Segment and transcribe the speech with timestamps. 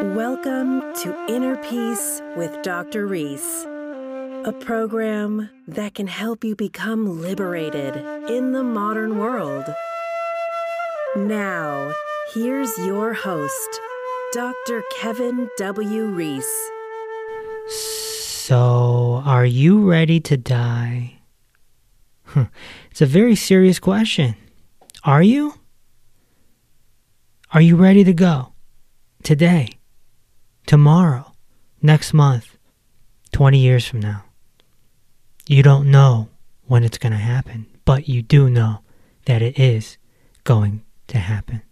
[0.00, 3.04] Welcome to Inner Peace with Dr.
[3.08, 3.64] Reese,
[4.44, 7.96] a program that can help you become liberated
[8.30, 9.64] in the modern world.
[11.16, 11.92] Now,
[12.32, 13.80] here's your host,
[14.32, 14.84] Dr.
[15.00, 16.04] Kevin W.
[16.04, 16.70] Reese.
[17.68, 21.18] So, are you ready to die?
[22.92, 24.36] It's a very serious question.
[25.02, 25.54] Are you?
[27.52, 28.52] Are you ready to go?
[29.24, 29.77] Today?
[30.68, 31.32] Tomorrow?
[31.80, 32.58] Next month?
[33.32, 34.24] 20 years from now?
[35.46, 36.28] You don't know
[36.66, 38.80] when it's going to happen, but you do know
[39.24, 39.96] that it is
[40.44, 41.62] going to happen.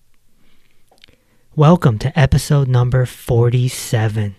[1.55, 4.35] Welcome to episode number 47.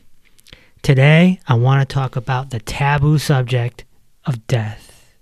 [0.82, 3.86] Today, I want to talk about the taboo subject
[4.26, 5.14] of death.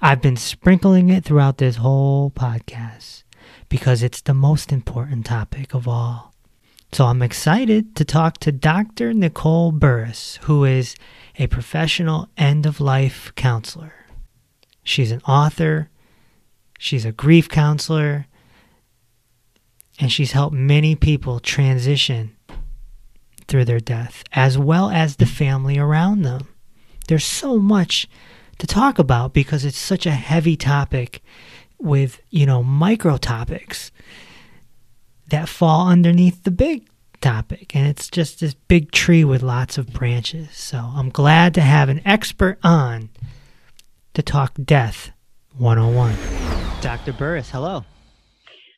[0.00, 3.22] I've been sprinkling it throughout this whole podcast
[3.68, 6.33] because it's the most important topic of all.
[6.94, 9.12] So I'm excited to talk to Dr.
[9.12, 10.94] Nichol Burris, who is
[11.36, 13.92] a professional end of life counselor.
[14.84, 15.90] She's an author,
[16.78, 18.26] she's a grief counselor,
[19.98, 22.36] and she's helped many people transition
[23.48, 26.46] through their death, as well as the family around them.
[27.08, 28.06] There's so much
[28.58, 31.24] to talk about because it's such a heavy topic
[31.76, 33.90] with, you know, micro topics
[35.34, 36.88] that fall underneath the big
[37.20, 37.74] topic.
[37.74, 40.50] And it's just this big tree with lots of branches.
[40.52, 43.08] So I'm glad to have an expert on
[44.12, 45.10] to talk death
[45.58, 46.14] 101.
[46.80, 47.12] Dr.
[47.12, 47.84] Burris, hello.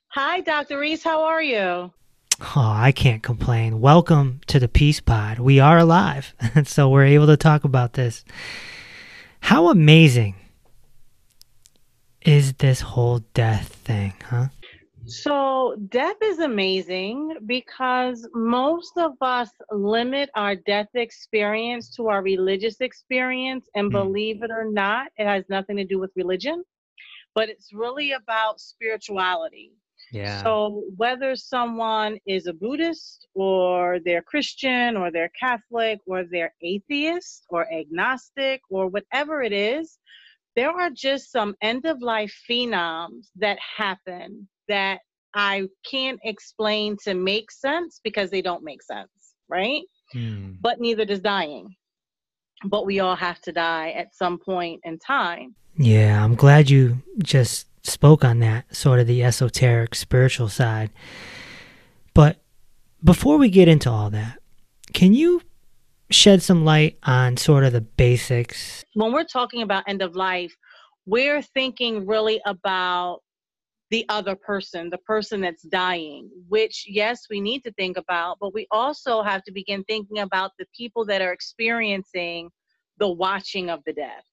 [0.09, 0.79] Hi, Dr.
[0.79, 1.05] Reese.
[1.05, 1.93] How are you?
[2.41, 3.83] Oh, I can't complain.
[3.83, 5.39] Welcome to the Peace Pod.
[5.39, 8.25] We are alive, and so we're able to talk about this.
[9.41, 10.37] How amazing
[12.23, 14.47] is this whole death thing, huh?
[15.07, 22.81] So, death is amazing because most of us limit our death experience to our religious
[22.81, 23.69] experience.
[23.75, 23.93] And Mm.
[23.93, 26.65] believe it or not, it has nothing to do with religion,
[27.35, 29.73] but it's really about spirituality.
[30.11, 30.45] Yeah.
[30.45, 37.47] So, whether someone is a Buddhist or they're Christian or they're Catholic or they're atheist
[37.51, 39.99] or agnostic or whatever it is,
[40.57, 45.01] there are just some end of life phenoms that happen that
[45.37, 49.11] I can't explain to make sense because they don't make sense,
[49.49, 49.83] right?
[50.13, 50.53] Hmm.
[50.61, 51.77] But neither does dying.
[52.65, 55.55] But we all have to die at some point in time.
[55.77, 60.91] Yeah, I'm glad you just spoke on that, sort of the esoteric spiritual side.
[62.15, 62.41] But
[63.05, 64.39] before we get into all that,
[64.95, 65.43] can you
[66.11, 68.87] shed some light on sort of the basics?
[68.95, 70.55] When we're talking about end of life,
[71.05, 73.21] we're thinking really about
[73.91, 78.53] the other person, the person that's dying, which, yes, we need to think about, but
[78.53, 82.51] we also have to begin thinking about the people that are experiencing
[82.99, 84.25] the watching of the death,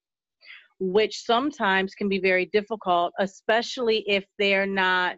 [0.79, 5.17] which sometimes can be very difficult, especially if they're not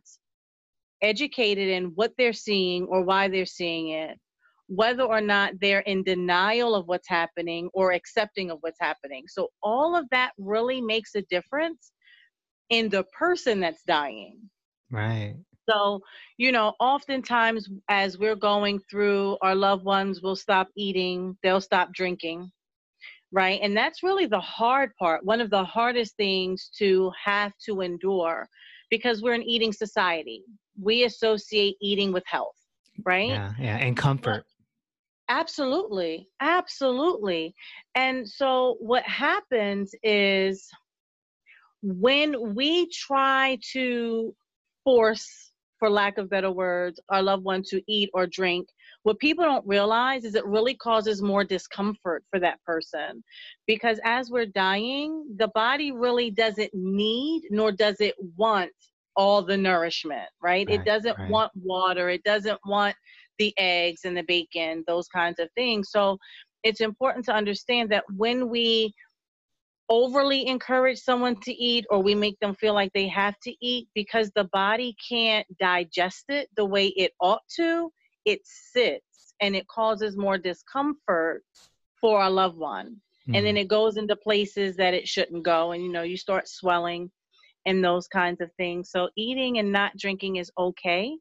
[1.02, 4.20] educated in what they're seeing or why they're seeing it,
[4.68, 9.24] whether or not they're in denial of what's happening or accepting of what's happening.
[9.28, 11.92] So, all of that really makes a difference
[12.70, 14.50] in the person that's dying.
[14.92, 15.36] Right.
[15.68, 16.02] So,
[16.38, 21.92] you know, oftentimes as we're going through, our loved ones will stop eating, they'll stop
[21.94, 22.52] drinking,
[23.32, 23.60] right?
[23.64, 28.48] And that's really the hard part, one of the hardest things to have to endure
[28.92, 30.44] because we're an eating society.
[30.80, 32.56] We associate eating with health,
[33.04, 33.30] right?
[33.30, 34.46] Yeah, yeah, and comfort.
[35.30, 36.30] Absolutely.
[36.40, 37.56] Absolutely.
[37.96, 40.70] And so what happens is
[41.82, 44.34] when we try to
[44.84, 48.68] force, for lack of better words, our loved one to eat or drink,
[49.04, 53.24] what people don't realize is it really causes more discomfort for that person.
[53.68, 58.72] Because as we're dying, the body really doesn't need nor does it want
[59.16, 60.68] all the nourishment, right?
[60.70, 61.30] it doesn't right.
[61.30, 62.96] want water, it doesn't want
[63.38, 65.90] the eggs and the bacon, those kinds of things.
[65.92, 66.18] So
[66.64, 68.94] it's important to understand that when we
[69.90, 73.88] overly encourage someone to eat or we make them feel like they have to eat
[73.94, 77.92] because the body can't digest it the way it ought to,
[78.26, 81.44] it sits and it causes more discomfort
[82.02, 83.02] for a loved one.
[83.34, 83.58] And then Mhm.
[83.58, 85.72] it goes into places that it shouldn't go.
[85.72, 87.12] And you know, you start swelling
[87.66, 88.92] and those kinds of things.
[88.92, 91.18] So eating and not drinking is okay.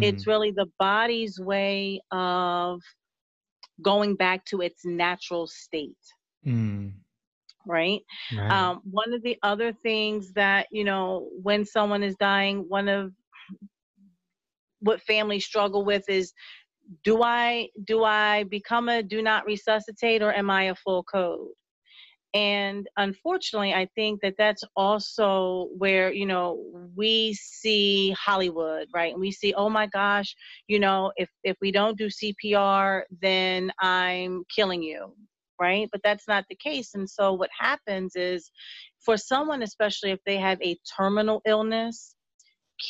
[0.00, 0.26] It's Mm.
[0.26, 2.80] really the body's way of
[3.82, 5.96] going back to its natural state,
[6.46, 6.92] Mm.
[7.68, 8.00] Right?
[8.36, 8.50] Right.
[8.50, 13.12] Um, one of the other things that, you know, when someone is dying, one of
[14.80, 16.32] what families struggle with is
[17.04, 21.48] do I do I become a do not resuscitate or am I a full code?
[22.34, 26.62] And unfortunately, I think that that's also where, you know,
[26.94, 29.12] we see Hollywood, right?
[29.12, 30.36] And we see, oh my gosh,
[30.66, 35.14] you know, if, if we don't do CPR, then I'm killing you,
[35.60, 35.88] right?
[35.90, 36.94] But that's not the case.
[36.94, 38.50] And so what happens is
[39.04, 42.14] for someone, especially if they have a terminal illness,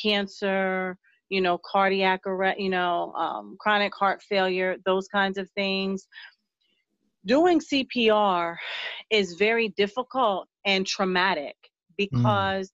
[0.02, 0.96] cancer,
[1.28, 6.06] you know, cardiac arrest, you know, um, chronic heart failure, those kinds of things,
[7.26, 8.56] doing CPR
[9.10, 11.96] is very difficult and traumatic mm.
[11.96, 12.72] because mm.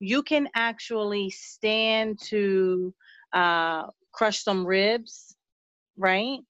[0.00, 2.92] you can actually stand to
[3.32, 5.34] uh, crush some ribs,
[5.96, 6.40] right?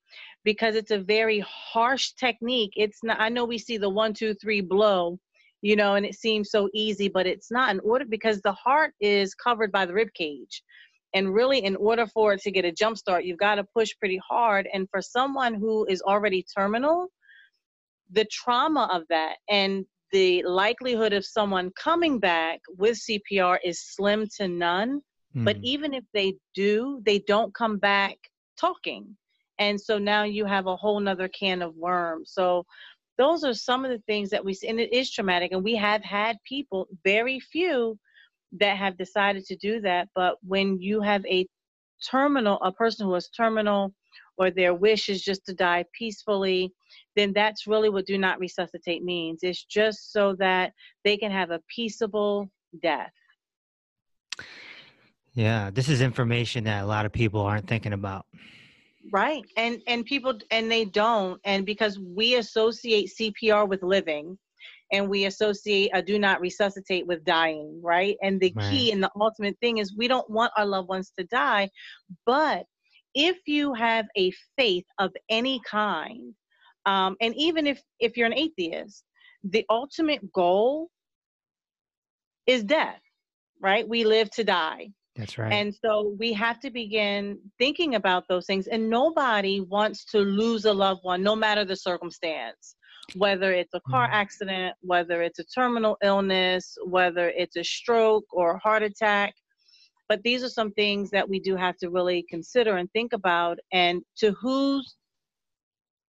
[0.44, 2.72] Because it's a very harsh technique.
[2.76, 5.18] It's not, I know we see the one, two, three blow,
[5.60, 8.92] you know, and it seems so easy, but it's not in order because the heart
[9.00, 10.62] is covered by the rib cage.
[11.14, 13.90] And really, in order for it to get a jump start, you've got to push
[13.98, 14.66] pretty hard.
[14.72, 17.08] And for someone who is already terminal,
[18.10, 24.26] the trauma of that and the likelihood of someone coming back with CPR is slim
[24.36, 25.00] to none.
[25.34, 25.44] Mm.
[25.44, 28.16] But even if they do, they don't come back
[28.58, 29.16] talking.
[29.62, 32.32] And so now you have a whole nother can of worms.
[32.32, 32.66] So
[33.16, 35.52] those are some of the things that we see, and it is traumatic.
[35.52, 37.96] And we have had people, very few,
[38.58, 40.08] that have decided to do that.
[40.16, 41.46] But when you have a
[42.10, 43.94] terminal, a person who is terminal,
[44.36, 46.72] or their wish is just to die peacefully,
[47.14, 49.40] then that's really what do not resuscitate means.
[49.42, 50.72] It's just so that
[51.04, 52.50] they can have a peaceable
[52.82, 53.12] death.
[55.34, 58.26] Yeah, this is information that a lot of people aren't thinking about.
[59.10, 59.44] Right.
[59.56, 64.38] And and people and they don't and because we associate CPR with living
[64.92, 68.16] and we associate a do not resuscitate with dying, right?
[68.22, 68.70] And the right.
[68.70, 71.68] key and the ultimate thing is we don't want our loved ones to die,
[72.26, 72.64] but
[73.14, 76.34] if you have a faith of any kind
[76.86, 79.04] um, and even if if you're an atheist
[79.44, 80.88] the ultimate goal
[82.46, 83.00] is death
[83.60, 88.24] right we live to die that's right and so we have to begin thinking about
[88.28, 92.76] those things and nobody wants to lose a loved one no matter the circumstance
[93.16, 94.14] whether it's a car mm-hmm.
[94.14, 99.34] accident whether it's a terminal illness whether it's a stroke or a heart attack
[100.08, 103.58] but these are some things that we do have to really consider and think about
[103.72, 104.96] and to whose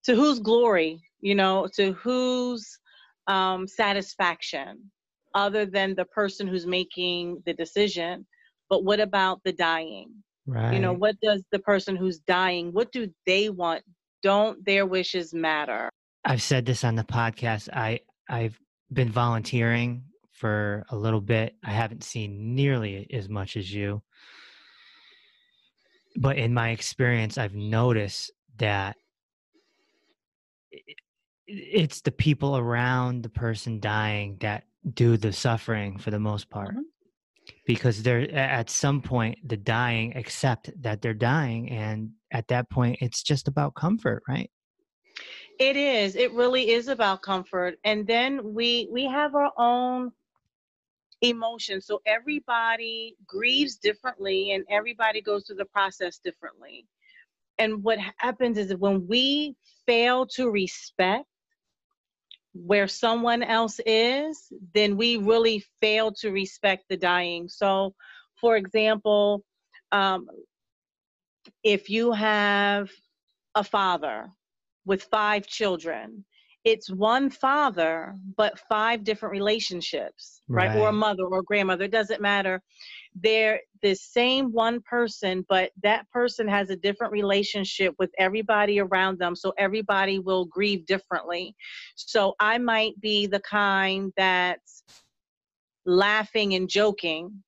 [0.04, 2.78] to whose glory, you know, to whose
[3.26, 4.90] um, satisfaction,
[5.34, 8.26] other than the person who's making the decision.
[8.70, 10.22] But what about the dying?
[10.46, 10.72] Right.
[10.72, 13.82] You know, what does the person who's dying, what do they want?
[14.22, 15.90] Don't their wishes matter?
[16.24, 17.68] I've said this on the podcast.
[17.72, 18.58] I I've
[18.92, 21.54] been volunteering for a little bit.
[21.64, 24.02] I haven't seen nearly as much as you.
[26.16, 28.96] But in my experience, I've noticed that
[31.46, 34.64] it's the people around the person dying that
[34.94, 36.80] do the suffering for the most part mm-hmm.
[37.66, 42.98] Because they're at some point the dying accept that they're dying and at that point
[43.00, 44.50] it's just about comfort right?
[45.58, 46.16] It is.
[46.16, 50.10] It really is about comfort and then we we have our own
[51.22, 51.86] emotions.
[51.86, 56.86] So everybody grieves differently and everybody goes through the process differently.
[57.58, 59.54] And what happens is when we
[59.86, 61.26] fail to respect
[62.52, 67.48] where someone else is, then we really fail to respect the dying.
[67.48, 67.94] So,
[68.40, 69.44] for example,
[69.92, 70.26] um,
[71.62, 72.90] if you have
[73.54, 74.30] a father
[74.84, 76.24] with five children,
[76.64, 80.68] it's one father, but five different relationships, right?
[80.68, 80.76] right?
[80.76, 82.62] Or a mother or a grandmother, it doesn't matter
[83.14, 89.18] they're the same one person, but that person has a different relationship with everybody around
[89.18, 89.34] them.
[89.34, 91.54] So everybody will grieve differently.
[91.96, 94.82] So I might be the kind that's
[95.86, 97.42] laughing and joking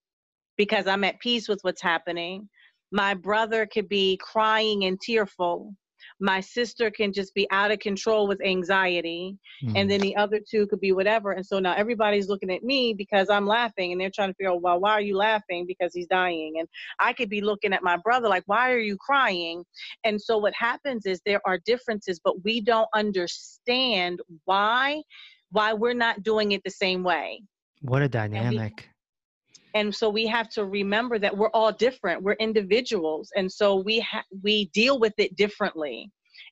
[0.56, 2.48] because I'm at peace with what's happening.
[2.90, 5.74] My brother could be crying and tearful
[6.22, 9.72] my sister can just be out of control with anxiety mm.
[9.76, 11.32] and then the other two could be whatever.
[11.32, 14.52] And so now everybody's looking at me because i'm laughing and they're trying to figure
[14.52, 15.66] out well why are you laughing?
[15.66, 16.54] Because he's dying.
[16.60, 16.68] And
[17.00, 19.64] i could be looking at my brother like why are you crying?
[20.04, 25.02] And so what happens is there are differences but we don't understand why
[25.50, 27.42] why we're not doing it the same way.
[27.80, 28.91] What a dynamic
[29.74, 32.22] and so we have to remember that we're all different.
[32.22, 33.30] We're individuals.
[33.36, 36.10] And so we ha- we deal with it differently.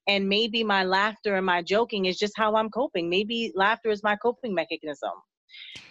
[0.09, 3.09] And maybe my laughter and my joking is just how i'm coping.
[3.09, 5.13] Maybe laughter is my coping mechanism.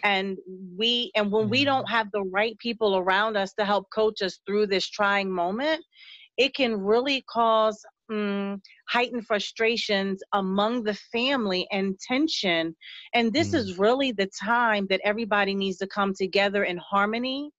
[0.02, 0.38] And
[0.76, 1.90] we and when we don't mm.
[1.90, 5.84] have the right people around us to help coach us through this trying moment
[6.40, 12.74] it can really cause mm, heightened frustrations among the family and tension.
[13.14, 13.54] And this mm.
[13.54, 17.50] is really the time that everybody needs to come together in harmony,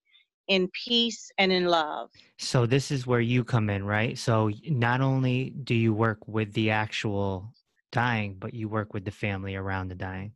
[0.48, 2.10] in peace, and in love.
[2.38, 4.18] So, this is where you come in, right?
[4.18, 7.54] So, not only do you work with the actual
[7.92, 10.32] dying, but you work with the family around the dying.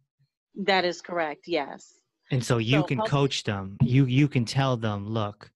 [0.55, 1.93] That is correct, yes.
[2.31, 3.77] And so you so can coach them.
[3.83, 5.51] You you can tell them, look,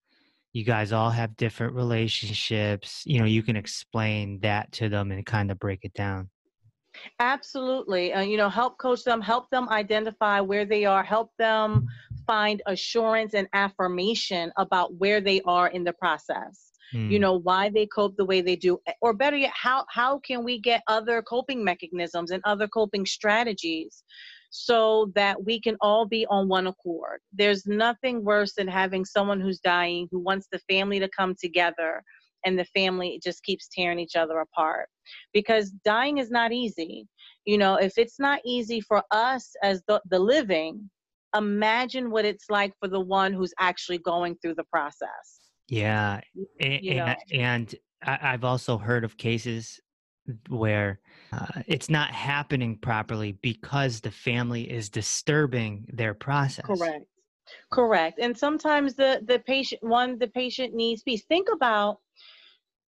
[0.53, 5.25] you guys all have different relationships you know you can explain that to them and
[5.25, 6.29] kind of break it down
[7.19, 11.85] absolutely uh, you know help coach them help them identify where they are help them
[12.25, 17.09] find assurance and affirmation about where they are in the process mm.
[17.09, 17.21] you hmm.
[17.21, 20.59] know why they cope the way they do or better yet how how can we
[20.59, 24.03] get other coping mechanisms and other coping strategies
[24.49, 27.19] so that we can all be on one accord.
[27.33, 32.03] There's nothing worse than having someone who's dying who wants the family to come together
[32.45, 34.87] and the family just keeps tearing each other apart
[35.33, 37.07] because dying is not easy.
[37.45, 40.89] You know, if it's not easy for us as the, the living,
[41.35, 45.39] imagine what it's like for the one who's actually going through the process.
[45.67, 46.21] Yeah.
[46.59, 49.79] And, and, and I've also heard of cases
[50.47, 50.99] where
[51.31, 56.65] uh, it's not happening properly because the family is disturbing their process.
[56.65, 57.05] Correct.
[57.71, 58.19] Correct.
[58.19, 61.23] And sometimes the the patient one the patient needs peace.
[61.25, 61.97] Think about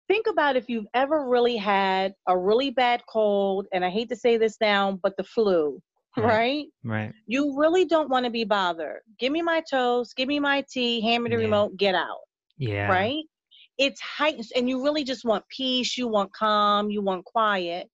[0.07, 4.15] think about if you've ever really had a really bad cold and I hate to
[4.15, 5.81] say this now but the flu,
[6.17, 6.65] right?
[6.83, 7.05] Right.
[7.05, 7.13] right.
[7.25, 9.01] You really don't want to be bothered.
[9.19, 11.43] Give me my toast, give me my tea, hand me the yeah.
[11.43, 12.19] remote, get out.
[12.57, 12.87] Yeah.
[12.87, 13.23] Right?
[13.81, 17.89] It's heightened and you really just want peace you want calm you want quiet.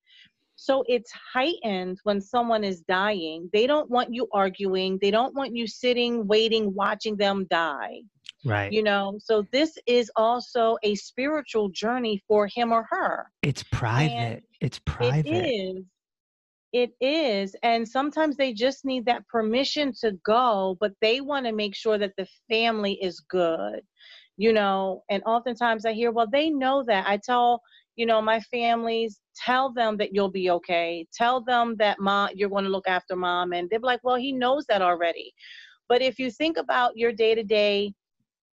[0.60, 3.48] So it's heightened when someone is dying.
[3.53, 4.98] They don't want you arguing.
[5.00, 8.01] They don't want you sitting waiting watching them die.
[8.44, 8.72] Right.
[8.72, 13.27] You know so this is also a spiritual journey for him or her.
[13.41, 14.12] It's private.
[14.12, 15.25] And it's private.
[15.25, 15.84] it is
[16.74, 21.53] it is and sometimes they just need that permission to go but they want to
[21.53, 23.79] make sure that the family is good
[24.38, 27.06] you know and oftentimes i hear well they know that.
[27.08, 27.62] I tell
[27.96, 31.06] you know my families tell them that you'll be okay.
[31.13, 34.32] Tell them that mom you're going to look after mom and they're like well he
[34.32, 35.34] knows that already.
[35.89, 37.94] But if you think about your day-to-day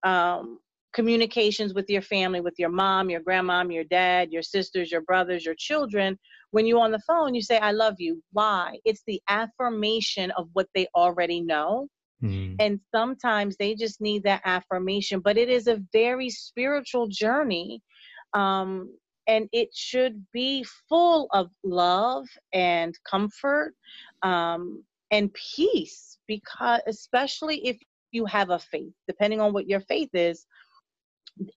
[0.03, 0.59] um,
[0.93, 5.45] communications with your family with your mom your grandmom your dad your sisters your brothers
[5.45, 6.17] your children
[6.51, 8.21] when you're on the phone you say i love you.
[8.31, 8.77] Why?
[8.85, 11.87] It's the affirmation of what they already know
[12.23, 12.55] Mm.
[12.59, 17.81] And sometimes they just need that affirmation, but it is a very spiritual journey.
[18.33, 18.93] Um,
[19.27, 23.73] and it should be full of love and comfort
[24.23, 27.77] um, and peace, because especially if
[28.11, 30.45] you have a faith, depending on what your faith is,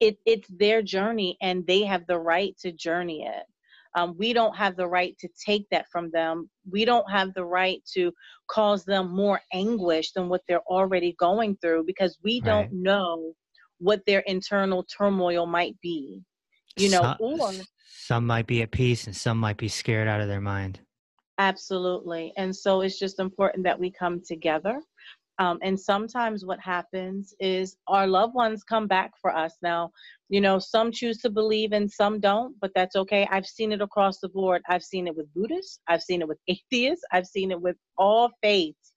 [0.01, 3.45] it, it's their journey and they have the right to journey it.
[3.99, 6.49] Um, we don't have the right to take that from them.
[6.71, 8.13] We don't have the right to
[8.49, 13.33] cause them more anguish than what they're already going through because we don't know
[13.79, 16.23] what their internal turmoil might be.
[16.77, 17.53] You know, some, or
[17.89, 20.79] some might be at peace and some might be scared out of their mind.
[21.39, 22.33] Absolutely.
[22.37, 24.81] And so it's just important that we come together
[25.39, 29.55] um, and sometimes what happens is our loved ones come back for us.
[29.63, 29.91] Now,
[30.29, 33.27] you know, some choose to believe and some don't, but that's okay.
[33.31, 34.63] I've seen it across the board.
[34.69, 38.31] I've seen it with Buddhists, I've seen it with atheists, I've seen it with all
[38.43, 38.93] faiths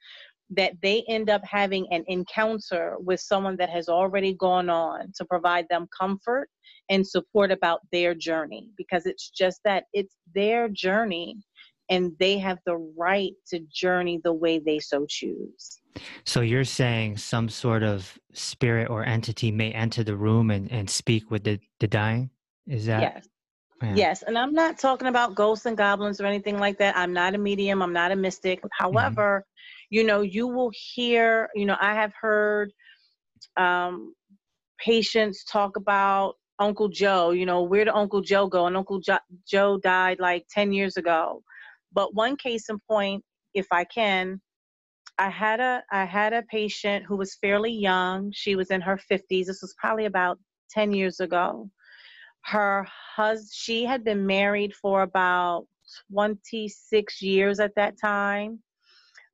[0.53, 5.25] that they end up having an encounter with someone that has already gone on to
[5.25, 6.50] provide them comfort
[6.89, 11.38] and support about their journey because it's just that it's their journey
[11.91, 15.81] and they have the right to journey the way they so choose.
[16.24, 20.89] So you're saying some sort of spirit or entity may enter the room and, and
[20.89, 22.29] speak with the, the dying?
[22.65, 23.01] Is that?
[23.01, 23.27] Yes.
[23.83, 23.93] Yeah.
[23.95, 24.24] Yes.
[24.24, 26.95] And I'm not talking about ghosts and goblins or anything like that.
[26.95, 27.81] I'm not a medium.
[27.81, 28.60] I'm not a mystic.
[28.60, 28.67] Mm-hmm.
[28.71, 29.95] However, mm-hmm.
[29.95, 32.71] you know, you will hear, you know, I have heard
[33.57, 34.13] um,
[34.79, 38.67] patients talk about Uncle Joe, you know, where did Uncle Joe go?
[38.67, 39.17] And Uncle jo-
[39.48, 41.43] Joe died like 10 years ago.
[41.93, 44.41] But one case in point, if I can,
[45.17, 48.31] I had a I had a patient who was fairly young.
[48.33, 49.45] She was in her 50s.
[49.45, 50.39] This was probably about
[50.71, 51.69] 10 years ago.
[52.45, 55.67] Her husband she had been married for about
[56.12, 58.60] 26 years at that time.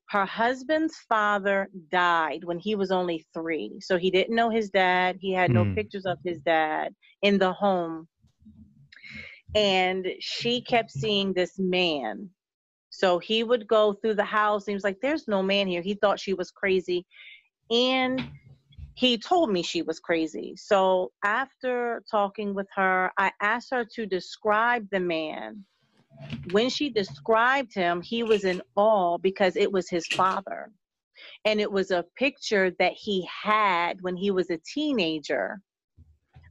[0.09, 3.79] Her husband's father died when he was only 3.
[3.81, 5.17] So he didn't know his dad.
[5.19, 5.55] He had mm.
[5.55, 5.75] no hmm.
[5.75, 8.07] pictures of his dad in the home.
[9.53, 12.29] And she kept seeing this man
[12.98, 14.66] so he would go through the house.
[14.66, 17.06] And he was like, "There's no man here." He thought she was crazy,
[17.70, 18.27] and
[18.96, 20.56] he told me she was crazy.
[20.58, 25.63] So after talking with her, I asked her to describe the man.
[26.51, 30.72] When she described him, he was in awe because it was his father.
[31.46, 35.62] And it was a picture that he had when he was a teenager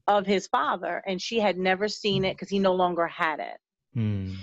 [0.06, 1.02] of his father.
[1.08, 3.58] And she had never seen it because he no longer had it.
[3.94, 4.34] Hmm.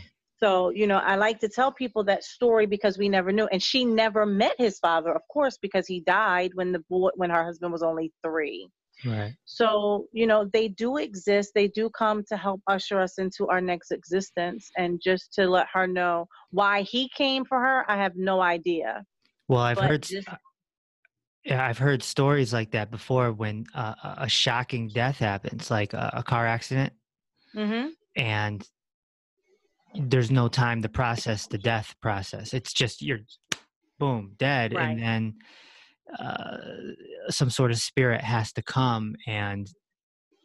[0.44, 3.48] So, you know, I like to tell people that story because we never knew.
[3.48, 7.30] And she never met his father, of course, because he died when the boy when
[7.30, 8.68] her husband was only three.
[9.06, 9.34] Right.
[9.46, 11.52] So, you know, they do exist.
[11.56, 14.70] They do come to help usher us into our next existence.
[14.78, 19.06] And just to let her know why he came for her, I have no idea.
[19.48, 20.02] Well, I've But heard.
[20.04, 20.28] just-
[21.46, 26.12] Yeah, I've heard stories like that before when uh, a shocking death happens, like a,
[26.16, 26.92] a car accident,
[27.54, 28.68] hmm and
[29.96, 32.54] there's no time to process the death process.
[32.54, 33.20] It's just you're
[34.00, 34.90] boom dead, Right.
[34.90, 35.36] and then
[36.20, 36.58] uh,
[37.30, 39.68] some sort of spirit has to come and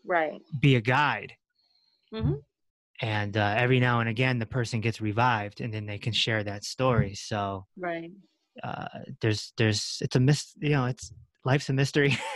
[0.04, 0.40] Right.
[0.60, 1.34] be a guide.
[2.12, 2.42] Mhm.
[3.00, 6.42] And uh, every now and again, the person gets revived, and then they can share
[6.44, 7.14] that story.
[7.14, 8.10] So Right.
[8.62, 8.88] uh,
[9.20, 11.12] there's there's it's a mis you know it's
[11.44, 12.16] life's a mystery.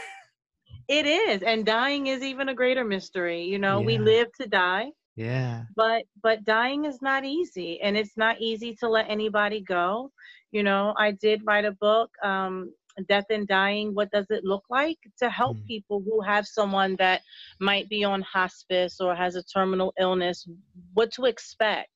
[0.89, 1.43] It is.
[1.43, 3.45] And dying is even a greater mystery.
[3.45, 4.91] You know, we live to die.
[5.17, 5.65] Yeah.
[5.77, 10.11] but but dying is not easy and it's not easy to let anybody go
[10.53, 12.73] you know i did write a book um
[13.09, 15.67] death and dying what does it look like to help Mm.
[15.67, 17.23] people who have someone that
[17.61, 20.47] might be on hospice or has a terminal illness
[20.95, 21.91] what to expect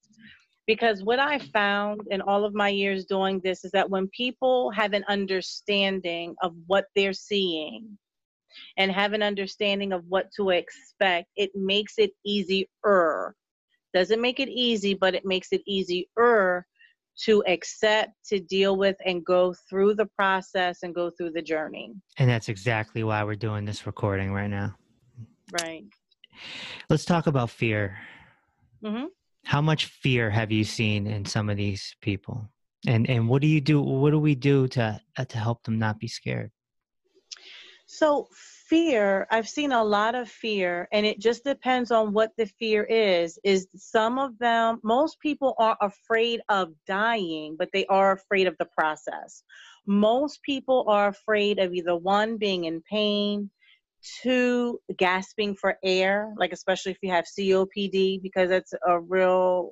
[0.66, 4.70] because what i found in all of my years doing this is that when people
[4.70, 7.98] have an understanding of what they're seeing
[8.76, 13.34] and have an understanding of what to expect, it makes it easier.
[13.94, 16.66] Doesn't make it easy, but it makes it easier
[17.24, 21.94] to accept, to deal with, and go through the process and go through the journey.
[22.18, 24.74] And that's exactly why we're doing this recording right now.
[25.50, 25.84] Right.
[26.90, 27.98] Let's talk about fear.
[28.84, 29.06] hmm
[29.44, 32.48] How much fear have you seen in some of these people?
[32.86, 33.80] And and what do you do?
[33.80, 36.50] What do we do to uh, to help them not be scared?
[37.86, 38.26] So,
[38.68, 42.82] fear, I've seen a lot of fear, and it just depends on what the fear
[42.82, 43.38] is.
[43.44, 48.56] Is some of them, most people are afraid of dying, but they are afraid of
[48.58, 49.44] the process.
[49.86, 53.50] Most people are afraid of either one, being in pain,
[54.20, 59.70] two, gasping for air, like especially if you have COPD, because that's a real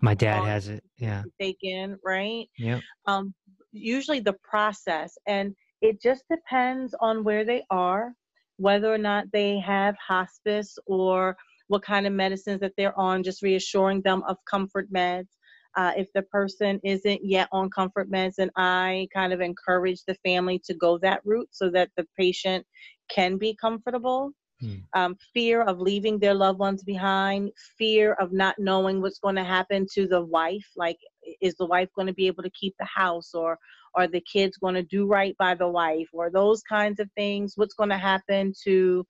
[0.00, 0.82] My dad has it.
[0.96, 1.24] Yeah.
[1.38, 2.48] take in, right?
[2.56, 2.80] Yep.
[3.06, 3.34] um,
[3.70, 8.12] usually the process and it just depends on where they are
[8.58, 11.36] whether or not they have hospice or
[11.68, 15.28] what kind of medicines that they're on just reassuring them of comfort meds
[15.76, 20.14] uh, if the person isn't yet on comfort meds and i kind of encourage the
[20.24, 22.66] family to go that route so that the patient
[23.10, 24.76] can be comfortable Hmm.
[24.94, 29.44] um, fear of leaving their loved ones behind fear of not knowing what's going to
[29.44, 30.98] happen to the wife like
[31.42, 33.58] is the wife going to be able to keep the house or
[33.94, 37.54] are the kids going to do right by the wife or those kinds of things?
[37.56, 39.04] What's going to happen to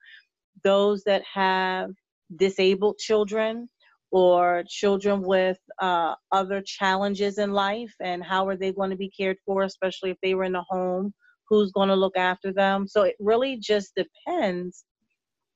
[0.64, 1.90] those that have
[2.36, 3.68] disabled children
[4.10, 7.94] or children with uh, other challenges in life?
[8.00, 10.64] And how are they going to be cared for especially if they were in a
[10.68, 11.12] home?
[11.48, 12.88] Who's going to look after them?
[12.88, 14.84] So it really just depends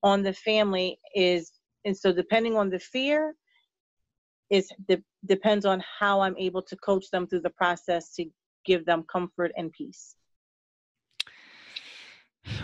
[0.02, 1.52] on the family is
[1.84, 3.34] and so depending on the fear
[4.50, 8.24] is de- depends on how i'm able to coach them through the process to
[8.64, 10.16] give them comfort and peace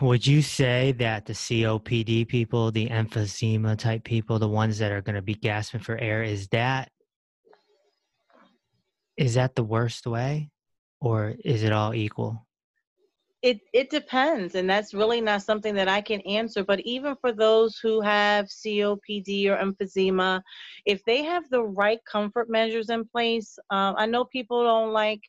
[0.01, 5.01] Would you say that the COPD people, the emphysema type people, the ones that are
[5.01, 6.88] going to be gasping for air, is that
[9.16, 10.51] is that the worst way,
[11.01, 12.47] or is it all equal?
[13.43, 17.33] It it depends and that's really not something that i can answer but even for
[17.33, 20.41] those who have copd or emphysema
[20.87, 25.21] if they have the right comfort measures in place um, i know people don't like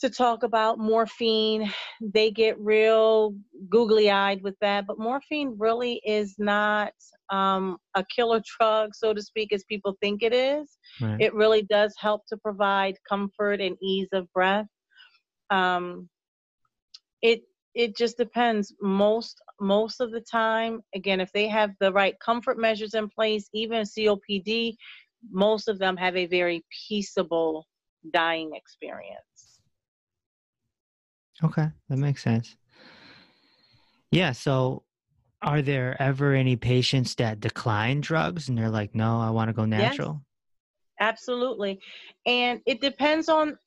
[0.00, 1.72] to talk about morphine.
[2.00, 3.36] They get real
[3.68, 6.92] googly eyed with that but morphine really is not
[7.30, 10.76] um, a killer drug so to speak as people think it is.
[11.00, 11.20] Right.
[11.20, 14.66] it really does help to provide comfort and ease of breath.
[15.50, 16.08] Um,
[17.22, 17.42] it
[17.74, 22.58] it just depends most most of the time again if they have the right comfort
[22.58, 24.76] measures in place even copd
[25.30, 27.66] most of them have a very peaceable
[28.12, 29.60] dying experience
[31.42, 32.56] Okay, that makes sense.
[34.10, 34.84] Yeah, so
[35.40, 39.52] are there ever any patients that decline drugs and they're like, no, I want to
[39.52, 40.22] go natural?
[41.02, 41.80] Absolutely.
[42.26, 43.58] And it depends on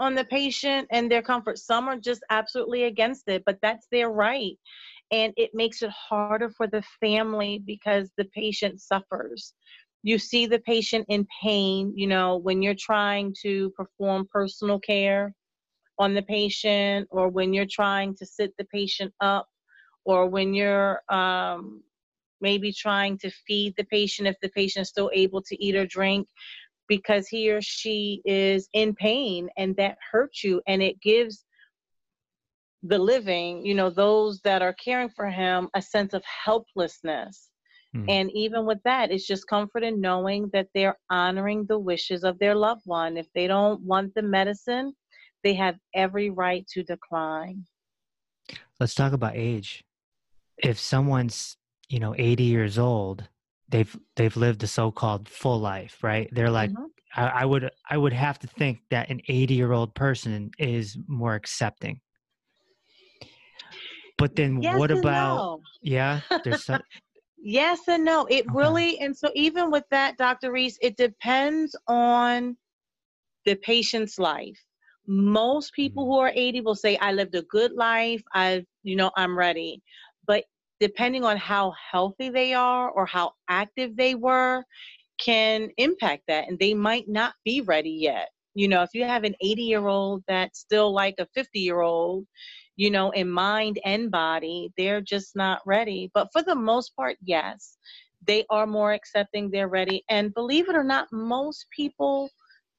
[0.00, 1.58] on the patient and their comfort.
[1.58, 4.58] Some are just absolutely against it but that's their right.
[5.12, 9.54] And it makes it harder for the family because the patient suffers.
[10.02, 15.34] You see the patient in pain you know when you're trying to perform personal care
[15.98, 19.48] on the patient or when you're trying to sit the patient up
[20.04, 21.82] or when you're um,
[22.40, 25.86] maybe trying to feed the patient if the patient is still able to eat or
[25.86, 26.26] drink
[26.92, 31.46] because he or she is in pain and that hurts you and it gives
[32.82, 37.48] the living, you know, those that are caring for him a sense of helplessness.
[37.96, 38.10] Mm.
[38.10, 42.38] And even with that, it's just comfort in knowing that they're honoring the wishes of
[42.38, 43.16] their loved one.
[43.16, 44.92] If they don't want the medicine,
[45.42, 47.64] they have every right to decline.
[48.78, 49.82] Let's talk about age.
[50.58, 51.56] If someone's,
[51.88, 53.30] you know, 80 years old
[53.72, 56.84] they've they've lived a so-called full life right they're like mm-hmm.
[57.16, 60.96] I, I, would i would have to think that an 80 year old person is
[61.08, 62.00] more accepting
[64.18, 65.60] but then yes what about no.
[65.80, 66.82] yeah there's some,
[67.42, 68.54] yes and no it okay.
[68.54, 72.56] really and so even with that dr reese it depends on
[73.46, 74.62] the patient's life
[75.08, 76.12] most people mm-hmm.
[76.12, 79.82] who are 80 will say i lived a good life i you know i'm ready
[80.26, 80.44] but
[80.82, 84.64] depending on how healthy they are or how active they were,
[85.16, 86.48] can impact that.
[86.48, 88.30] And they might not be ready yet.
[88.54, 91.82] You know, if you have an 80 year old that's still like a 50 year
[91.82, 92.26] old,
[92.74, 96.10] you know, in mind and body, they're just not ready.
[96.14, 97.76] But for the most part, yes,
[98.26, 100.02] they are more accepting, they're ready.
[100.10, 102.28] And believe it or not, most people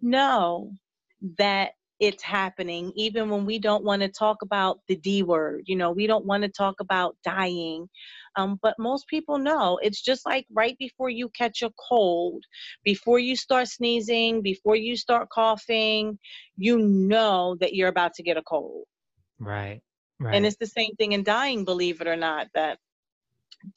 [0.02, 0.74] know
[1.38, 5.64] that it's happening, even when we don't want to talk about the D word.
[5.66, 7.88] You know, we don't want to talk about dying.
[8.36, 12.44] Um, but most people know it's just like right before you catch a cold,
[12.84, 16.18] before you start sneezing, before you start coughing,
[16.58, 18.86] you know that you're about to get a cold.
[19.40, 19.82] Right.
[20.20, 20.36] Right.
[20.36, 22.80] And it's the same thing in dying, believe it or not, that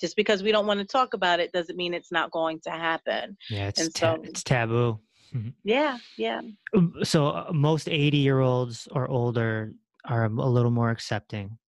[0.01, 2.71] just because we don't want to talk about it doesn't mean it's not going to
[2.71, 3.37] happen.
[3.51, 5.01] Yeah, it's, ta- so, it's taboo.
[5.35, 5.51] Mm-hmm.
[5.65, 6.41] Yeah, yeah.
[6.75, 9.73] Um, so uh, most 80 year olds or older
[10.05, 11.59] are a little more accepting.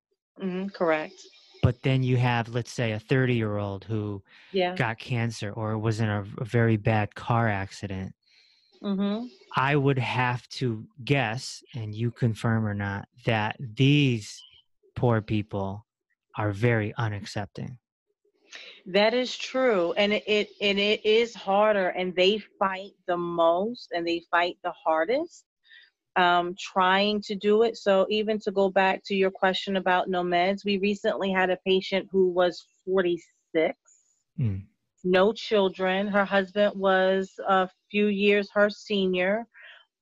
[0.41, 1.15] Mm-hmm, correct.
[1.63, 4.75] But then you have, let's say, a 30 year old who yeah.
[4.75, 8.13] got cancer or was in a, a very bad car accident.
[8.83, 9.27] Mm-hmm.
[9.57, 14.41] I would have to guess, and you confirm or not, that these
[14.95, 15.85] poor people
[16.37, 17.79] are very unaccepting.
[18.89, 23.89] That is true, and it, it and it is harder, and they fight the most,
[23.93, 25.45] and they fight the hardest,
[26.17, 27.77] um, trying to do it.
[27.77, 31.59] So even to go back to your question about no meds, we recently had a
[31.67, 33.77] patient who was 46,
[34.41, 34.63] mm.
[35.05, 36.09] no children.
[36.09, 39.47] Her husband was a few years her senior,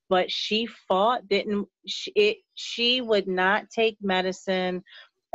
[0.08, 1.26] but she fought.
[1.26, 2.12] Didn't she?
[2.12, 4.84] It, she would not take medicine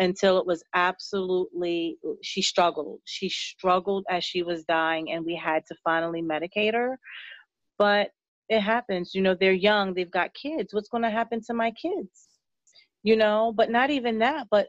[0.01, 2.99] until it was absolutely she struggled.
[3.05, 6.99] She struggled as she was dying and we had to finally medicate her.
[7.77, 8.09] But
[8.49, 10.73] it happens you know they're young they've got kids.
[10.73, 12.27] What's going to happen to my kids?
[13.03, 14.67] You know but not even that but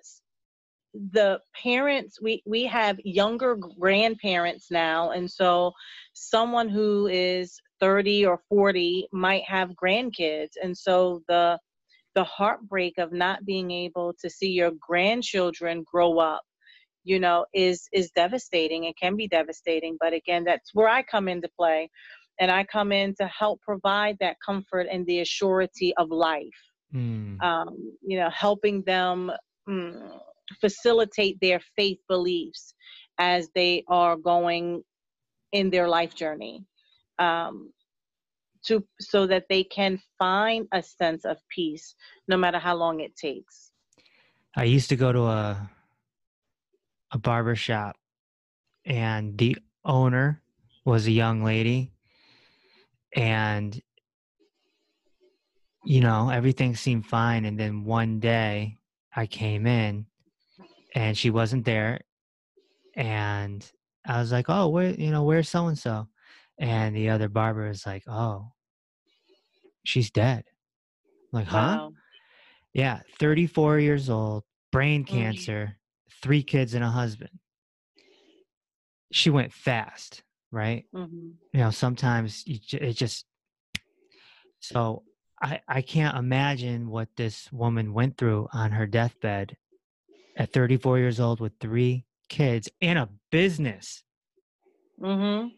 [1.12, 5.72] the parents we we have younger grandparents now and so
[6.12, 11.58] someone who is 30 or 40 might have grandkids and so the
[12.14, 16.42] the heartbreak of not being able to see your grandchildren grow up
[17.04, 21.28] you know is is devastating it can be devastating but again that's where i come
[21.28, 21.88] into play
[22.40, 26.46] and i come in to help provide that comfort and the assurity of life
[26.94, 27.40] mm.
[27.42, 27.68] um,
[28.02, 29.30] you know helping them
[29.68, 30.18] mm,
[30.60, 32.74] facilitate their faith beliefs
[33.18, 34.82] as they are going
[35.52, 36.64] in their life journey
[37.18, 37.72] um,
[38.66, 41.94] to so that they can find a sense of peace
[42.28, 43.72] no matter how long it takes.
[44.56, 45.70] I used to go to a
[47.12, 47.96] a barber shop
[48.86, 50.42] and the owner
[50.84, 51.92] was a young lady
[53.14, 53.80] and
[55.84, 58.78] you know everything seemed fine and then one day
[59.14, 60.06] i came in
[60.94, 62.00] and she wasn't there
[62.96, 63.70] and
[64.06, 66.06] i was like oh where you know where's so and so
[66.58, 68.52] and the other barber is like, "Oh,
[69.84, 70.44] she's dead."
[71.32, 71.58] I'm like, huh?
[71.58, 71.92] Wow.
[72.74, 75.14] Yeah, 34 years old, brain mm-hmm.
[75.14, 75.76] cancer,
[76.22, 77.30] three kids and a husband.
[79.12, 80.84] She went fast, right?
[80.94, 81.30] Mm-hmm.
[81.52, 83.26] You know, sometimes you, it just.
[84.60, 85.02] So
[85.42, 89.56] I I can't imagine what this woman went through on her deathbed
[90.36, 94.02] at 34 years old with three kids and a business.
[95.00, 95.48] Mm-hmm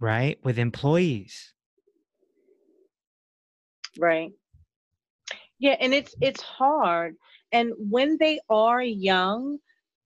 [0.00, 0.38] right?
[0.42, 1.54] With employees.
[3.98, 4.32] Right.
[5.58, 7.16] Yeah, and it's it's hard.
[7.52, 9.58] And when they are young,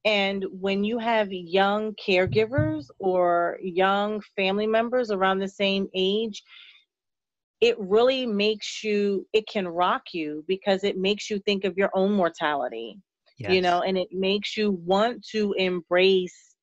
[0.05, 6.43] and when you have young caregivers or young family members around the same age,
[7.61, 11.91] it really makes you, it can rock you because it makes you think of your
[11.95, 12.99] own mortality,
[13.39, 13.53] yes.
[13.53, 16.55] you know, and it makes you want to embrace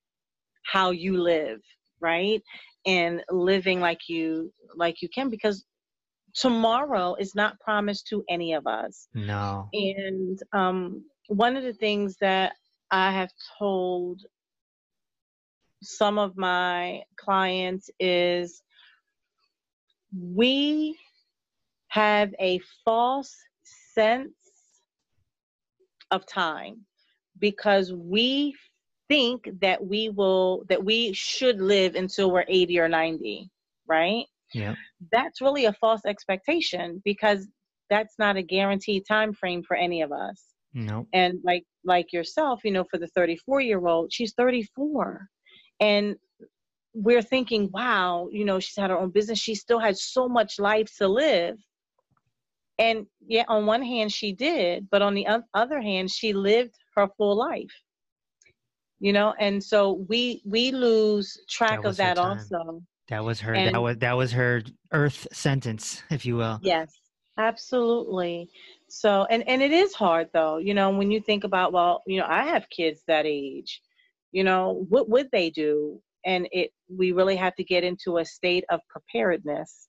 [0.63, 1.59] how you live,
[1.99, 2.43] right?
[2.85, 5.65] And living like you, like you can, because
[6.33, 9.07] tomorrow is not promised to any of us.
[9.13, 9.69] No.
[9.73, 12.53] And um, one of the things that
[12.89, 14.21] I have told
[15.83, 18.61] some of my clients is
[20.15, 20.97] we
[21.87, 23.35] have a false
[23.93, 24.33] sense
[26.11, 26.85] of time
[27.39, 28.53] because we
[29.11, 33.49] think that we will that we should live until we're 80 or 90
[33.87, 34.75] right yeah
[35.11, 37.47] that's really a false expectation because
[37.89, 41.07] that's not a guaranteed time frame for any of us no.
[41.13, 45.27] And like like yourself, you know, for the 34 year old, she's 34.
[45.79, 46.15] And
[46.93, 49.39] we're thinking, wow, you know, she's had her own business.
[49.39, 51.57] She still had so much life to live.
[52.77, 57.07] And yeah, on one hand, she did, but on the other hand, she lived her
[57.17, 57.71] full life.
[59.01, 62.83] You know, and so we we lose track that of that also.
[63.09, 63.55] That was her.
[63.55, 64.61] And, that was that was her
[64.93, 66.59] Earth sentence, if you will.
[66.61, 66.93] Yes,
[67.37, 68.49] absolutely.
[68.89, 72.19] So, and and it is hard though, you know, when you think about, well, you
[72.19, 73.81] know, I have kids that age,
[74.31, 75.99] you know, what would they do?
[76.23, 79.87] And it, we really have to get into a state of preparedness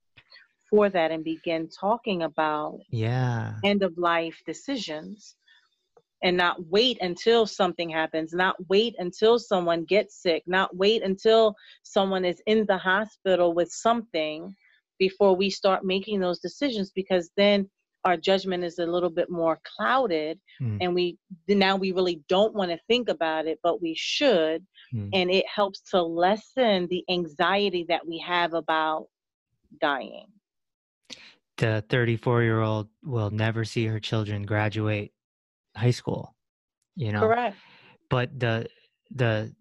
[0.73, 5.37] for that and begin talking about yeah end of life decisions
[6.23, 11.55] and not wait until something happens, not wait until someone gets sick, not wait until
[11.83, 14.55] someone is in the hospital with something
[14.99, 17.69] before we start making those decisions because then
[18.05, 20.79] our judgment is a little bit more clouded mm.
[20.81, 21.17] and we
[21.49, 25.09] now we really don't want to think about it but we should mm.
[25.13, 29.07] and it helps to lessen the anxiety that we have about
[29.81, 30.27] dying
[31.59, 35.13] the 34 year old will never see her children graduate
[35.77, 36.35] high school
[36.97, 37.21] you know?
[37.21, 37.57] Correct.
[38.11, 38.67] But the
[39.11, 39.55] the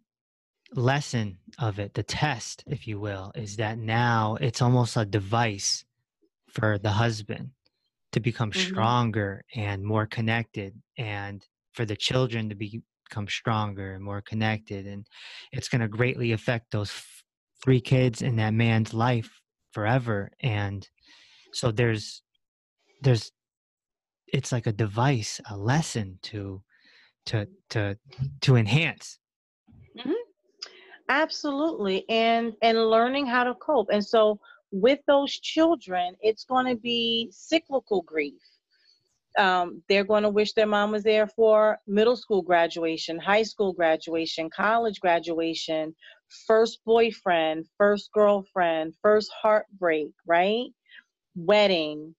[0.74, 5.84] lesson of it the test if you will is that now it's almost a device
[6.50, 7.50] for the husband
[8.13, 8.71] to become mm-hmm.
[8.71, 14.86] stronger and more connected and for the children to be, become stronger and more connected.
[14.86, 15.06] And
[15.52, 17.24] it's going to greatly affect those f-
[17.63, 20.32] three kids in that man's life forever.
[20.41, 20.88] And
[21.54, 22.21] so there's
[23.02, 23.32] there's
[24.32, 26.62] it's like a device a lesson to
[27.26, 27.98] to to
[28.41, 29.20] to enhance
[29.98, 30.12] mm-hmm.
[31.10, 34.39] absolutely and and learning how to cope and so
[34.72, 38.41] with those children, it's going to be cyclical grief.
[39.38, 43.72] Um, they're going to wish their mom was there for middle school graduation, high school
[43.72, 45.96] graduation, college graduation,
[46.48, 50.67] first boyfriend, first girlfriend, first heartbreak, right?
[51.36, 52.13] Wedding,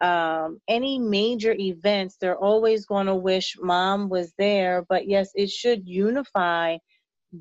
[0.00, 4.84] um, any major events, they're always going to wish mom was there.
[4.88, 6.78] But yes, it should unify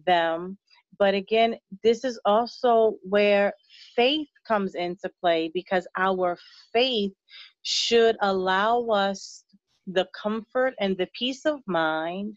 [0.06, 0.58] them.
[1.00, 3.54] But again, this is also where
[3.96, 6.38] faith comes into play because our
[6.74, 7.13] faith
[7.62, 9.43] should allow us
[9.86, 12.36] the comfort and the peace of mind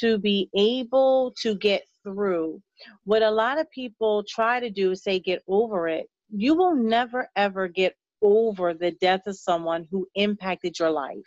[0.00, 2.60] to be able to get through.
[3.04, 6.06] What a lot of people try to do is say, get over it.
[6.34, 11.18] You will never ever get over the death of someone who impacted your life,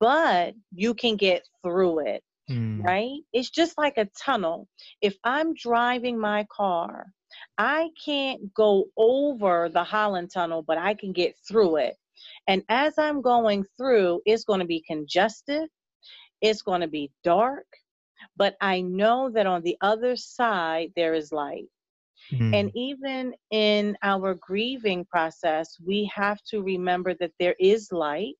[0.00, 2.22] but you can get through it.
[2.50, 2.84] Mm.
[2.84, 3.20] Right?
[3.32, 4.68] It's just like a tunnel.
[5.00, 7.06] If I'm driving my car
[7.58, 11.96] I can't go over the Holland Tunnel, but I can get through it.
[12.46, 15.68] And as I'm going through, it's going to be congested,
[16.40, 17.66] it's going to be dark,
[18.36, 21.66] but I know that on the other side there is light.
[22.32, 22.54] Mm-hmm.
[22.54, 28.34] And even in our grieving process, we have to remember that there is light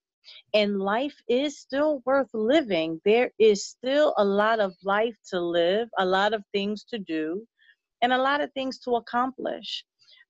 [0.54, 3.00] and life is still worth living.
[3.04, 7.46] There is still a lot of life to live, a lot of things to do
[8.02, 9.84] and a lot of things to accomplish.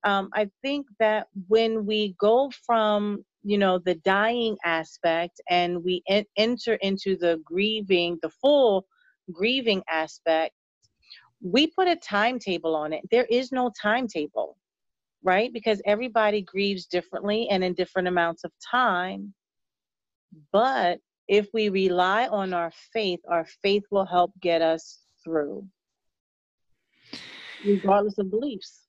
[0.04, 6.02] Um, I think that when we go from you know the dying aspect and we
[6.08, 8.86] en- enter into the grieving, the full
[9.32, 10.54] grieving aspect,
[11.44, 13.02] we put a timetable on it.
[13.10, 14.56] There is no timetable,
[15.22, 15.52] right?
[15.52, 19.34] Because everybody grieves differently and in different amounts of time.
[20.52, 25.66] But if we rely on our faith, our faith will help get us through
[27.64, 28.80] regardless of beliefs.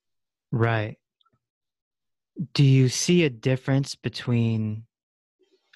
[0.52, 0.98] Right.
[2.54, 4.84] Do you see a difference between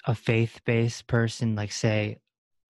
[0.06, 2.18] a faith-based person, like say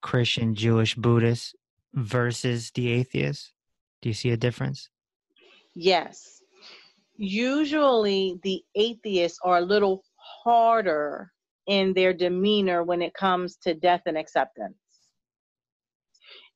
[0.03, 1.57] Christian, Jewish, Buddhist,
[1.95, 3.53] versus the atheist?
[4.03, 4.89] Do you see a difference?
[5.75, 6.43] Yes.
[7.17, 11.31] Usually, the atheists are a little harder
[11.67, 14.75] in their demeanor when it comes to death and acceptance.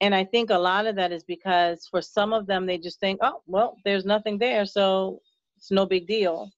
[0.00, 2.98] And I think a lot of that is because for some of them, they just
[2.98, 5.20] think, oh, well, there's nothing there, so
[5.56, 6.50] it's no big deal.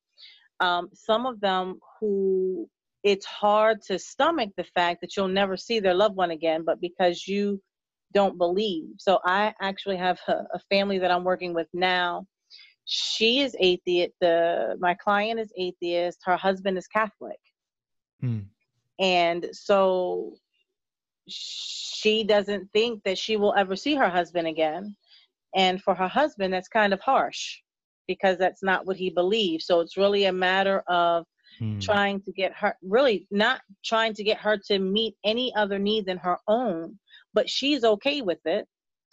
[0.61, 2.68] Um, some of them who
[3.03, 6.81] it's hard to stomach the fact that you'll never see their loved one again, but
[6.81, 7.61] because you
[8.16, 8.88] don't believe.
[8.98, 12.26] So I actually have a, a family that I'm working with now.
[12.87, 14.14] She is atheist.
[14.22, 16.20] The my client is atheist.
[16.24, 17.42] Her husband is Catholic.
[18.22, 18.40] Hmm.
[18.98, 20.33] And so
[21.29, 24.96] she doesn't think that she will ever see her husband again.
[25.55, 27.59] And for her husband, that's kind of harsh
[28.09, 29.66] because that's not what he believes.
[29.66, 31.26] So it's really a matter of
[31.59, 31.79] hmm.
[31.81, 36.07] trying to get her, really not trying to get her to meet any other need
[36.07, 36.98] than her own,
[37.37, 38.66] but she's okay with it.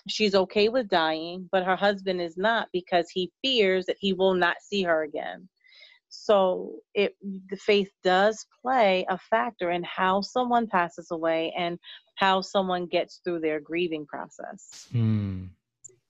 [0.07, 4.33] She's okay with dying, but her husband is not because he fears that he will
[4.33, 5.47] not see her again.
[6.07, 11.77] So it the faith does play a factor in how someone passes away and
[12.15, 14.87] how someone gets through their grieving process.
[14.91, 15.45] Hmm.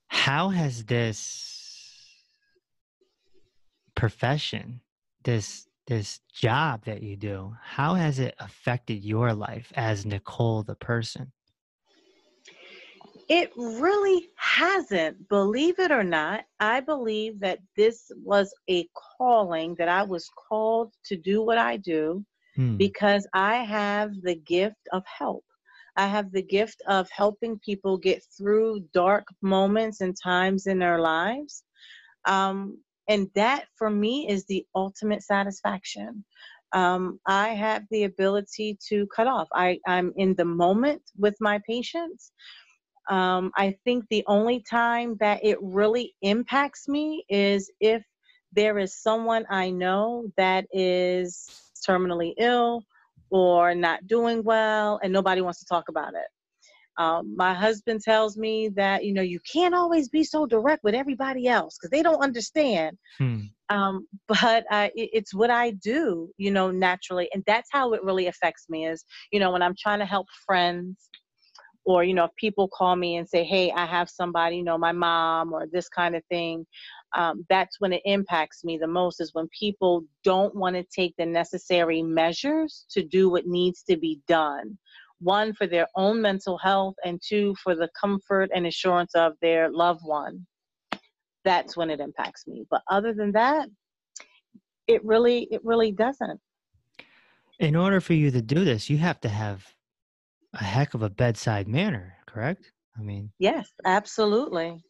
[0.06, 2.06] How has this
[3.96, 4.80] profession,
[5.24, 10.76] this this job that you do, how has it affected your life as Nichol the
[10.76, 11.32] person?
[13.28, 16.44] It really hasn't, believe it or not.
[16.60, 18.86] I believe that this was a
[19.18, 22.24] calling that I was called to do what I do
[22.56, 22.76] hmm.
[22.76, 25.44] because I have the gift of help.
[25.96, 31.00] I have the gift of helping people get through dark moments and times in their
[31.00, 31.62] lives.
[32.26, 36.24] Um, and that for me is the ultimate satisfaction.
[36.72, 39.46] Um, I have the ability to cut off.
[39.54, 42.32] I, I'm in the moment with my patients,
[43.10, 48.02] um, I think the only time that it really impacts me is if
[48.52, 51.48] there is someone I know that is
[51.86, 52.82] terminally ill
[53.30, 56.26] or not doing well and nobody wants to talk about it.
[56.96, 60.94] Um, my husband tells me that you know you can't always be so direct with
[60.94, 63.40] everybody else because they don't understand hmm.
[63.68, 68.28] um, but it, it's what i do you know naturally and that's how it really
[68.28, 71.10] affects me is you know when i'm trying to help friends
[71.84, 74.78] or you know if people call me and say hey i have somebody you know
[74.78, 76.66] my mom or this kind of thing
[77.14, 81.14] um, that's when it impacts me the most is when people don't want to take
[81.16, 84.76] the necessary measures to do what needs to be done.
[85.20, 89.70] One for their own mental health and two for the comfort and assurance of their
[89.70, 90.44] loved one.
[91.44, 92.64] That's when it impacts me.
[92.68, 93.68] But other than that
[94.86, 96.40] it really it really doesn't.
[97.60, 99.73] In order for you to do this you have to have
[100.54, 102.72] a heck of a bedside manner, correct?
[102.98, 104.82] I mean, yes, absolutely.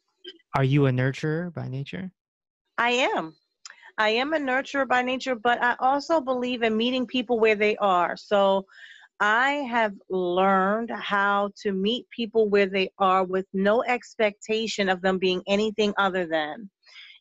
[0.57, 2.11] Are you a nurturer by nature?
[2.79, 3.35] I am.
[3.98, 7.77] I am a nurturer by nature, but I also believe in meeting people where they
[7.77, 8.16] are.
[8.16, 8.66] So
[9.20, 15.18] I have learned how to meet people where they are with no expectation of them
[15.18, 16.68] being anything other than.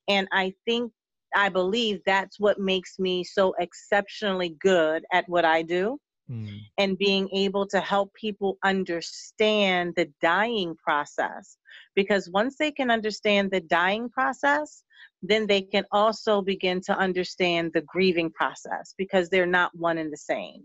[0.07, 0.91] And I think,
[1.35, 6.59] I believe that's what makes me so exceptionally good at what I do mm.
[6.77, 11.57] and being able to help people understand the dying process.
[11.95, 14.83] Because once they can understand the dying process,
[15.21, 20.11] then they can also begin to understand the grieving process because they're not one and
[20.11, 20.63] the same.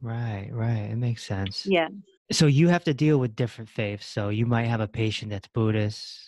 [0.00, 0.90] Right, right.
[0.90, 1.66] It makes sense.
[1.66, 1.88] Yeah.
[2.30, 4.06] So you have to deal with different faiths.
[4.06, 6.20] So you might have a patient that's Buddhist.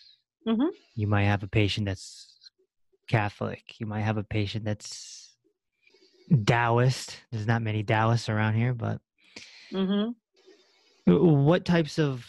[0.46, 0.68] Mm-hmm.
[0.94, 2.50] You might have a patient that's
[3.08, 3.78] Catholic.
[3.78, 5.19] You might have a patient that's
[6.46, 7.16] Taoist.
[7.30, 9.00] There's not many Taoists around here, but
[9.72, 10.12] mm-hmm.
[11.12, 12.24] what types of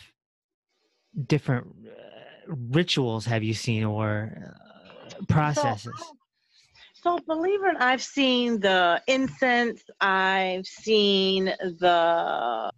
[1.28, 5.94] different uh, rituals have you seen or uh, processes?
[5.98, 9.82] So, so, believe it, I've seen the incense.
[10.00, 12.72] I've seen the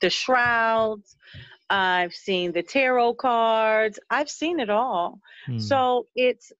[0.00, 1.16] the shrouds.
[1.68, 3.98] I've seen the tarot cards.
[4.08, 5.20] I've seen it all.
[5.46, 5.58] Hmm.
[5.58, 6.52] So it's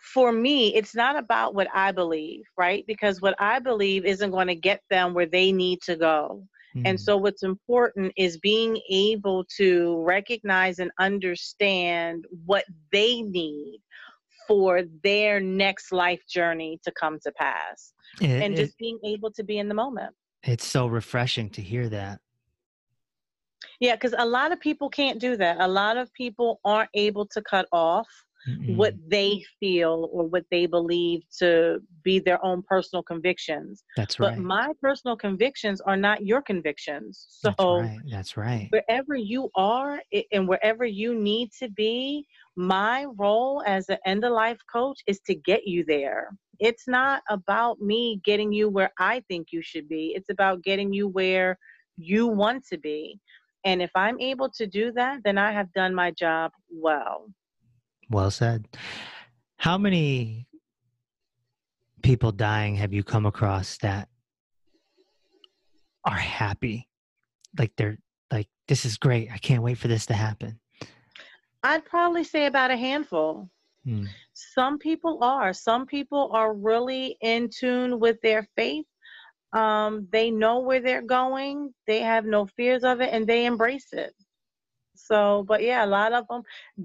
[0.00, 2.84] for me, it's not about what I believe, right?
[2.86, 6.46] Because what I believe isn't going to get them where they need to go.
[6.74, 6.86] Mm-hmm.
[6.86, 13.80] And so, what's important is being able to recognize and understand what they need
[14.46, 17.92] for their next life journey to come to pass.
[18.20, 20.14] It, and just it, being able to be in the moment.
[20.42, 22.20] It's so refreshing to hear that.
[23.80, 25.56] Yeah, because a lot of people can't do that.
[25.60, 28.08] A lot of people aren't able to cut off
[28.48, 28.76] Mm-mm.
[28.76, 33.84] what they feel or what they believe to be their own personal convictions.
[33.96, 34.36] That's right.
[34.36, 37.26] But my personal convictions are not your convictions.
[37.28, 38.00] So That's right.
[38.10, 38.68] That's right.
[38.70, 40.00] wherever you are
[40.32, 42.26] and wherever you need to be,
[42.56, 46.30] my role as an end of life coach is to get you there.
[46.58, 50.92] It's not about me getting you where I think you should be, it's about getting
[50.92, 51.58] you where
[51.96, 53.18] you want to be.
[53.64, 57.26] And if I'm able to do that, then I have done my job well.
[58.10, 58.66] Well said.
[59.56, 60.46] How many
[62.02, 64.08] people dying have you come across that
[66.04, 66.88] are happy?
[67.56, 67.98] Like they're
[68.32, 69.30] like, this is great.
[69.32, 70.58] I can't wait for this to happen.
[71.62, 73.48] I'd probably say about a handful.
[73.84, 74.06] Hmm.
[74.32, 75.52] Some people are.
[75.52, 78.86] Some people are really in tune with their faith.
[79.52, 81.74] Um, they know where they're going.
[81.86, 84.14] They have no fears of it, and they embrace it.
[85.06, 86.42] So, but yeah, a lot of them.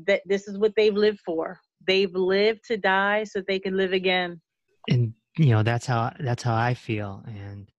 [0.08, 1.60] That this is what they've lived for.
[1.86, 4.42] They've lived to die so they can live again.
[4.90, 7.24] And you know, that's how that's how I feel.
[7.28, 7.70] And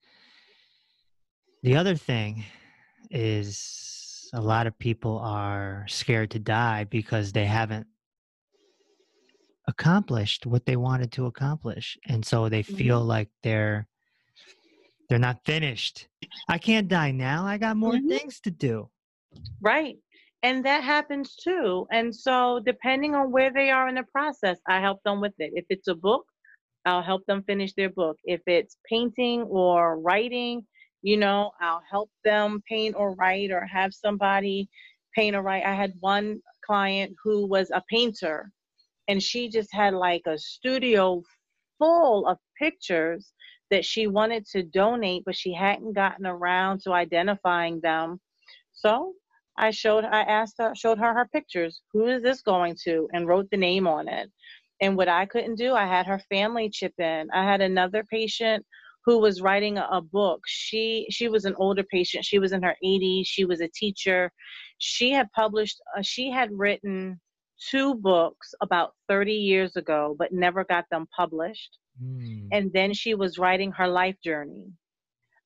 [1.62, 2.45] the other thing
[3.11, 7.87] is a lot of people are scared to die because they haven't
[9.68, 13.89] accomplished what they wanted to accomplish and so they feel like they're
[15.09, 16.07] they're not finished
[16.49, 18.09] i can't die now i got more Mhm.
[18.09, 18.89] things to do
[19.61, 19.97] Right.
[20.47, 21.88] And that happens too.
[21.90, 25.51] And so, depending on where they are in the process, I help them with it.
[25.57, 26.24] If it's a book,
[26.84, 28.16] I'll help them finish their book.
[28.22, 30.64] If it's painting or writing,
[31.03, 34.68] you know, I'll help them paint or write or have somebody
[35.16, 35.64] paint or write.
[35.64, 38.53] I had one client who was a painter
[39.09, 41.24] and she just had like a studio
[41.76, 43.32] full of pictures
[43.72, 48.20] that she wanted to donate, but she hadn't gotten around to identifying them.
[48.72, 49.14] So
[49.59, 51.80] I showed, I asked her, showed her her pictures.
[51.92, 53.09] Who is this going to?
[53.12, 54.30] And wrote the name on it.
[54.80, 57.28] And what I couldn't do, I had her family chip in.
[57.32, 58.64] I had another patient
[59.04, 60.40] who was writing a, a book.
[60.46, 62.24] She she was an older patient.
[62.24, 63.22] She was in her 80s.
[63.26, 64.30] She was a teacher.
[64.78, 65.80] She had published.
[65.96, 67.18] Uh, she had written
[67.70, 71.78] two books about 30 years ago, but never got them published.
[71.98, 72.48] Hmm.
[72.52, 74.66] And then she was writing her life journey,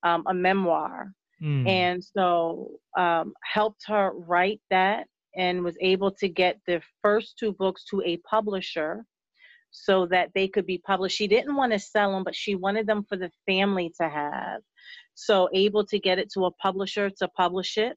[0.03, 1.67] um, a memoir Hmm.
[1.67, 7.53] and so um, helped her write that and was able to get the first two
[7.53, 9.05] books to a publisher
[9.71, 11.17] so that they could be published.
[11.17, 14.61] She didn't want to sell them but she wanted them for the family to have.
[15.15, 17.97] So able to get it to a publisher to publish it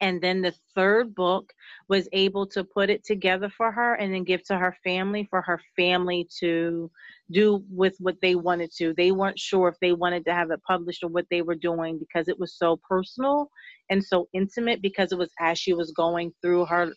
[0.00, 1.52] and then the third book
[1.88, 5.42] was able to put it together for her and then give to her family for
[5.42, 6.90] her family to
[7.30, 8.94] do with what they wanted to.
[8.96, 11.98] They weren't sure if they wanted to have it published or what they were doing
[11.98, 13.50] because it was so personal
[13.90, 16.92] and so intimate because it was as she was going through her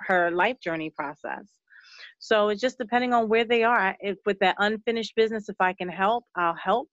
[0.00, 1.44] her life journey process.
[2.20, 3.96] So it's just depending on where they are.
[4.00, 6.88] If with that unfinished business, if I can help, I'll help.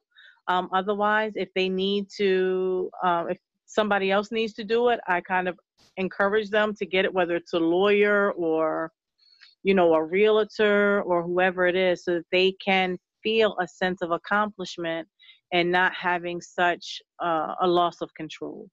[0.47, 5.21] Um, otherwise, if they need to, uh, if somebody else needs to do it, I
[5.21, 5.57] kind of
[5.97, 8.91] encourage them to get it, whether it's a lawyer or,
[9.63, 14.01] you know, a realtor or whoever it is, so that they can feel a sense
[14.01, 15.07] of accomplishment
[15.53, 18.67] and not having such uh, a loss of control.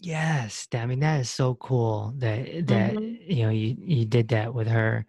[0.00, 3.18] Yes, I mean that is so cool that that Mhm.
[3.20, 5.04] you know you you did that with her,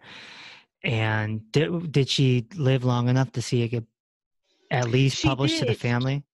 [0.82, 3.84] and did did she live long enough to see it get
[4.70, 5.78] at least She published to the did.
[5.78, 6.24] family?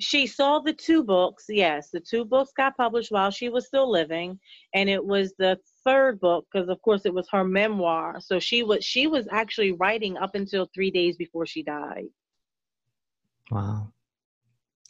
[0.00, 3.90] She saw the two books yes the two books got published while she was still
[3.90, 4.38] living
[4.74, 8.20] and it was the third book because of course it was her memoir.
[8.20, 12.06] So she was she was actually writing up until three days before she died.
[13.50, 13.92] Wow,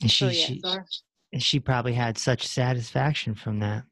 [0.00, 3.84] and she so yeah she she probably had such satisfaction from that.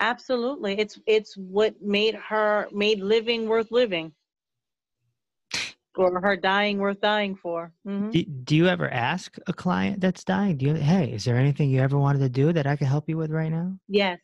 [0.00, 0.78] absolutely.
[0.78, 4.12] It's it's what made her made living worth living
[5.98, 10.24] or her dying worth dying for hmm Do, do you ever ask a client that's
[10.24, 10.56] dying?
[10.56, 13.08] Do you hey, is there anything you ever wanted to do that I could help
[13.08, 13.78] you with right now?
[13.88, 14.18] yes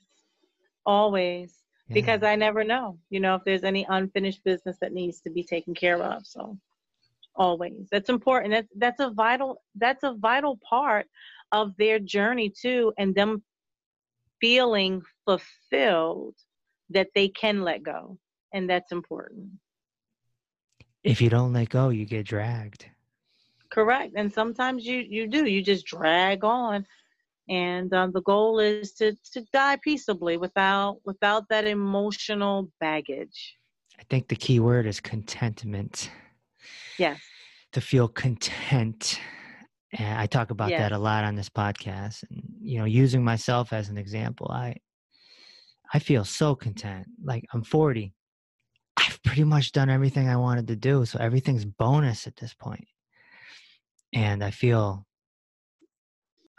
[0.87, 1.95] always Yeah.
[1.95, 5.43] because I never know, you know, if there's any unfinished business that needs to be
[5.43, 6.27] taken care of.
[6.27, 6.57] So
[7.37, 7.89] always.
[7.91, 8.53] That's important.
[8.53, 11.07] That's that's a vital that's a vital part
[11.53, 13.43] of their journey too and them
[14.41, 16.35] feeling fulfilled
[16.91, 18.19] that they can let go.
[18.53, 19.49] And that's important.
[21.05, 22.87] If you don't let go, you get dragged.
[23.71, 24.15] Correct.
[24.17, 25.47] And sometimes you you do.
[25.47, 26.87] You just drag on.
[27.49, 33.57] And um, the goal is to to die peaceably without without that emotional baggage.
[33.99, 36.11] I think the key word is contentment.
[36.99, 37.21] Yes.
[37.73, 39.21] To feel content.
[39.93, 42.25] And I talk about that a lot on this podcast.
[42.31, 44.77] And you know, using myself as an example, I
[45.93, 47.07] I feel so content.
[47.23, 48.15] Like I'm 40.
[49.05, 51.05] I've pretty much done everything I wanted to do.
[51.05, 52.87] So everything's bonus at this point.
[54.13, 55.07] And I feel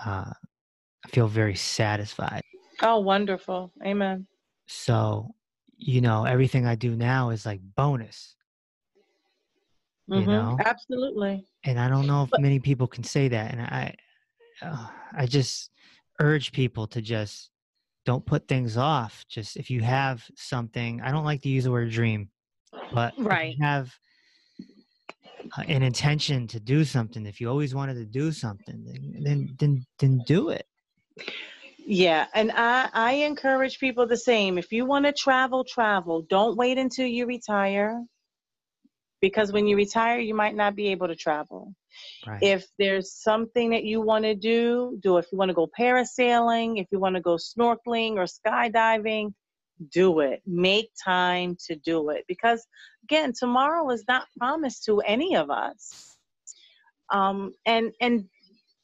[0.06, 0.32] uh,
[1.06, 2.41] I feel very satisfied.
[2.82, 3.72] Oh, wonderful.
[3.86, 4.28] Amen.
[4.68, 5.30] So,
[5.78, 8.36] you know, everything I do now is like bonus.
[10.10, 10.22] Mm-hmm.
[10.22, 10.58] You know?
[10.64, 11.46] Absolutely.
[11.64, 13.52] And I don't know if many people can say that.
[13.52, 13.96] And I,
[14.62, 15.72] uh, I just
[16.20, 17.52] urge people to just
[18.06, 19.26] don't put things off.
[19.30, 22.30] Just if you have something, I don't like to use the word dream,
[22.93, 23.55] but right.
[23.61, 23.91] have
[25.57, 29.55] uh, an intention to do something, if you always wanted to do something, then then
[29.59, 30.65] then, then do it.
[31.78, 34.57] Yeah, and I I encourage people the same.
[34.57, 36.26] If you want to travel, travel.
[36.30, 38.03] Don't wait until you retire.
[39.21, 41.73] Because when you retire, you might not be able to travel.
[42.28, 42.43] Right.
[42.43, 45.17] If there's something that you want to do, do.
[45.17, 49.34] If you want to go parasailing, if you want to go snorkeling or skydiving,
[49.91, 50.41] do it.
[50.45, 52.26] Make time to do it.
[52.28, 52.65] Because
[53.03, 56.17] again, tomorrow is not promised to any of us.
[57.11, 58.26] Um, and and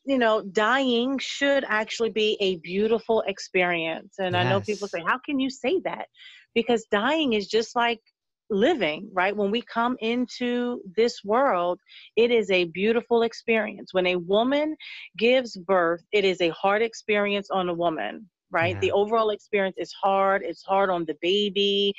[0.06, 4.16] you know, dying should actually be a beautiful experience.
[4.18, 6.08] And I know people say, How can you say that?
[6.56, 8.02] Because dying is just like
[8.50, 9.36] living, right?
[9.36, 11.80] When we come into this world,
[12.16, 13.94] it is a beautiful experience.
[13.94, 14.76] When a woman
[15.18, 18.78] gives birth, it is a hard experience on a woman, right?
[18.82, 20.44] The overall experience is hard.
[20.44, 21.94] It's hard on the baby,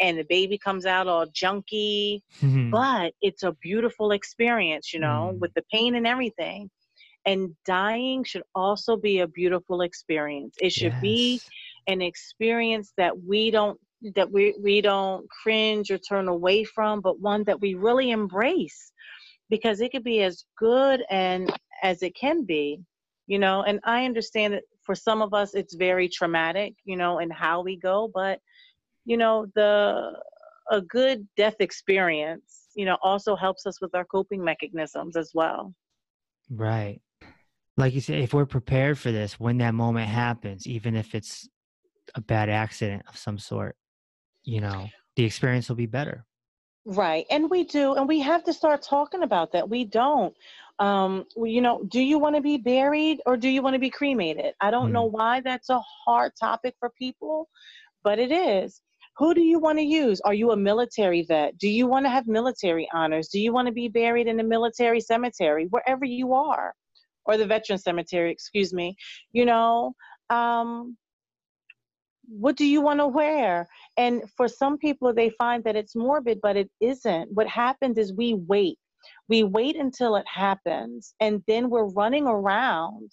[0.00, 2.70] and the baby comes out all junky, Mhm.
[2.70, 5.40] but it's a beautiful experience, you know, Mm.
[5.40, 6.70] with the pain and everything.
[7.26, 10.56] And dying should also be a beautiful experience.
[10.60, 11.42] It should be
[11.86, 13.78] an experience that we don't
[14.14, 18.92] that we, we don't cringe or turn away from, but one that we really embrace
[19.50, 21.50] because it could be as good and
[21.82, 22.80] as it can be,
[23.26, 23.62] you know.
[23.62, 27.60] And I understand that for some of us it's very traumatic, you know, and how
[27.60, 28.40] we go, but
[29.04, 30.12] you know, the
[30.70, 35.74] a good death experience, you know, also helps us with our coping mechanisms as well.
[36.48, 37.02] Right.
[37.76, 41.46] Like you said, if we're prepared for this, when that moment happens, even if it's
[42.14, 43.76] a bad accident of some sort,
[44.42, 46.24] you know, the experience will be better.
[46.86, 47.26] Right.
[47.30, 47.92] And we do.
[47.94, 49.68] And we have to start talking about that.
[49.68, 50.34] We don't.
[50.80, 53.80] Um, well, you know, do you want to be buried or do you want to
[53.80, 54.54] be cremated?
[54.60, 57.48] I don't know why that's a hard topic for people,
[58.04, 58.80] but it is.
[59.16, 60.20] Who do you want to use?
[60.20, 61.58] Are you a military vet?
[61.58, 63.28] Do you want to have military honors?
[63.28, 66.72] Do you want to be buried in a military cemetery, wherever you are,
[67.24, 68.94] or the veteran cemetery, excuse me?
[69.32, 69.94] You know,
[70.30, 70.96] um,
[72.28, 73.68] what do you want to wear?
[73.96, 77.32] And for some people, they find that it's morbid, but it isn't.
[77.32, 78.78] What happens is we wait.
[79.28, 83.12] We wait until it happens, and then we're running around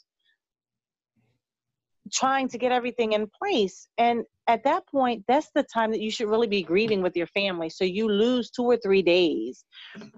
[2.13, 3.87] trying to get everything in place.
[3.97, 7.27] And at that point, that's the time that you should really be grieving with your
[7.27, 7.69] family.
[7.69, 9.65] So you lose two or three days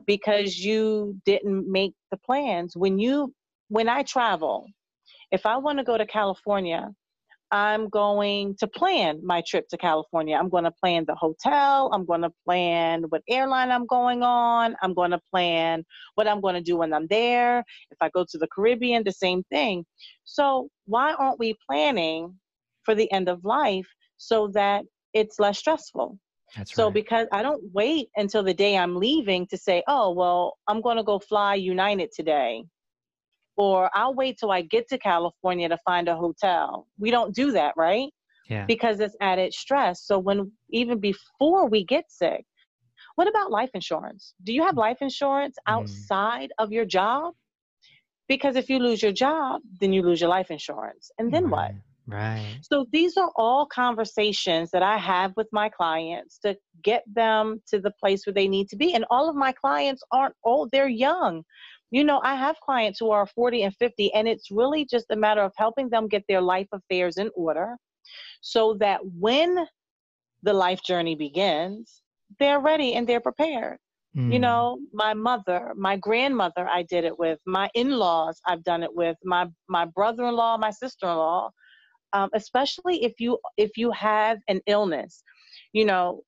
[0.06, 2.76] because you didn't make the plans.
[2.76, 3.34] When you
[3.70, 4.66] when I travel,
[5.32, 6.90] if I want to go to California,
[7.52, 10.36] I'm going to plan my trip to California.
[10.36, 11.90] I'm going to plan the hotel.
[11.94, 14.76] I'm going to plan what airline I'm going on.
[14.82, 15.86] I'm going to plan
[16.16, 17.60] what I'm going to do when I'm there.
[17.92, 19.86] If I go to the Caribbean, the same thing.
[20.26, 22.36] So, why aren't we planning
[22.84, 23.88] for the end of life
[24.18, 24.84] so that
[25.14, 26.20] it's less stressful?
[26.56, 26.94] That's So, right.
[26.94, 30.98] because I don't wait until the day I'm leaving to say, oh, well, I'm going
[30.98, 32.64] to go fly United today
[33.58, 36.88] or I'll wait till I get to California to find a hotel.
[37.00, 38.10] We don't do that, right?
[38.48, 38.66] yeah.
[38.68, 40.04] Because it's added stress.
[40.06, 42.46] So when even before we get sick,
[43.16, 44.34] what about life insurance?
[44.44, 45.74] Do you have life insurance Mm.
[45.74, 47.34] outside of your job?
[48.28, 51.12] Because if you lose your job, then you lose your life insurance.
[51.18, 51.72] And then what?
[51.72, 51.82] right.
[52.08, 52.60] Right.
[52.62, 57.80] So these are all conversations that I have with my clients to get them to
[57.80, 58.94] the place where they need to be.
[58.94, 61.44] And all of my clients aren't old, they're young.
[61.92, 65.16] You know, I have clients who are 40 and 50, and it's really just a
[65.16, 67.78] matter of helping them get their life affairs in order
[68.42, 69.68] so that when
[70.44, 72.02] the life journey begins,
[72.40, 73.78] they're ready and they're prepared.
[74.30, 74.42] You Mm.
[74.42, 77.40] know, my mother, my grandmother, I did it with.
[77.46, 79.18] My in-laws, I've done it with.
[79.24, 81.52] My my brother-in-law, my sister-in-law.
[82.14, 85.24] Um, especially if you if you have an illness,
[85.74, 86.22] you know,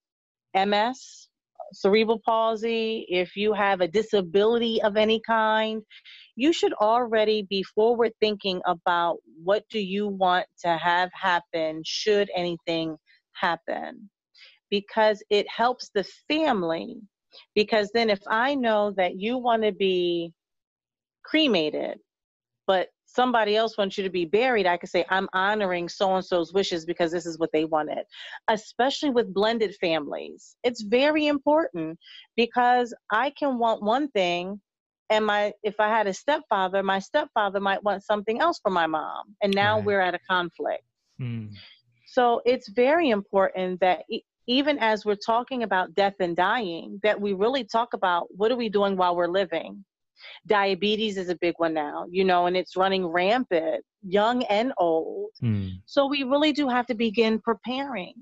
[0.55, 1.28] MS,
[1.73, 5.81] cerebral palsy, if you have a disability of any kind,
[6.35, 12.29] you should already be forward thinking about what do you want to have happen should
[12.35, 12.97] anything
[13.33, 14.09] happen.
[14.69, 16.97] Because it helps the family
[17.55, 20.31] because then if i know that you want to be
[21.23, 21.99] cremated
[22.67, 26.23] but somebody else wants you to be buried, I could say, I'm honoring so and
[26.23, 28.05] so's wishes because this is what they wanted.
[28.47, 30.55] Especially with blended families.
[30.63, 31.97] It's very important
[32.35, 34.61] because I can want one thing
[35.11, 38.85] and my if I had a stepfather, my stepfather might want something else for my
[38.85, 39.35] mom.
[39.41, 39.85] And now right.
[39.85, 40.83] we're at a conflict.
[41.19, 41.51] Mm.
[42.05, 47.19] So it's very important that e- even as we're talking about death and dying, that
[47.19, 49.83] we really talk about what are we doing while we're living
[50.47, 55.31] Diabetes is a big one now, you know, and it's running rampant, young and old.
[55.41, 55.81] Mm.
[55.85, 58.13] So we really do have to begin preparing.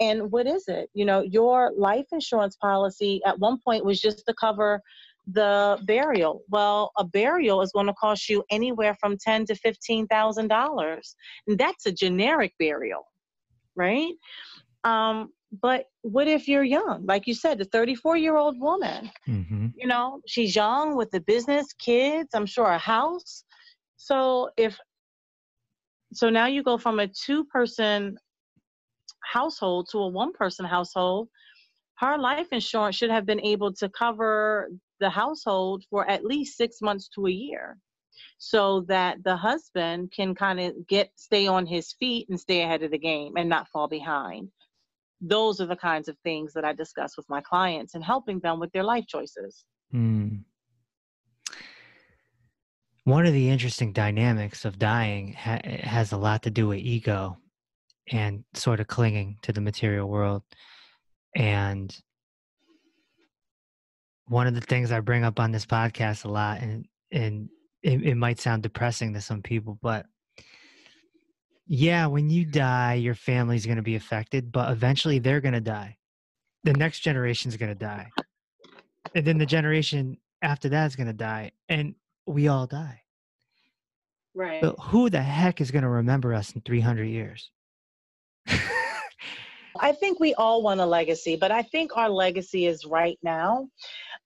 [0.00, 0.90] And what is it?
[0.94, 4.80] You know, your life insurance policy at one point was just to cover
[5.26, 6.42] the burial.
[6.48, 11.14] Well, a burial is going to cost you anywhere from ten to fifteen thousand dollars,
[11.46, 13.06] and that's a generic burial,
[13.76, 14.12] right?
[14.84, 15.28] Um,
[15.60, 17.04] but what if you're young?
[17.06, 19.66] Like you said the 34 year old woman mm-hmm.
[19.76, 23.44] you know she's young with the business kids i'm sure a house.
[23.96, 24.78] So if
[26.14, 28.16] so now you go from a two person
[29.24, 31.28] household to a one person household
[31.96, 36.82] her life insurance should have been able to cover the household for at least six
[36.82, 37.78] months to a year
[38.38, 42.82] so that the husband can kind of get stay on his feet and stay ahead
[42.82, 44.48] of the game and not fall behind
[45.22, 48.58] those are the kinds of things that I discuss with my clients and helping them
[48.58, 49.64] with their life choices.
[49.94, 50.42] Mm.
[53.04, 57.38] One of the interesting dynamics of dying ha- has a lot to do with ego
[58.10, 60.42] and sort of clinging to the material world.
[61.36, 61.96] And
[64.26, 67.48] one of the things I bring up on this podcast a lot, and and
[67.82, 70.06] it, it might sound depressing to some people, but
[71.74, 75.60] yeah, when you die, your family's going to be affected, but eventually they're going to
[75.60, 75.96] die.
[76.64, 78.10] The next generation's going to die.
[79.14, 81.52] And then the generation after that is going to die.
[81.70, 81.94] And
[82.26, 83.00] we all die.
[84.34, 84.60] Right.
[84.60, 87.50] But who the heck is going to remember us in 300 years?
[89.80, 93.66] I think we all want a legacy, but I think our legacy is right now.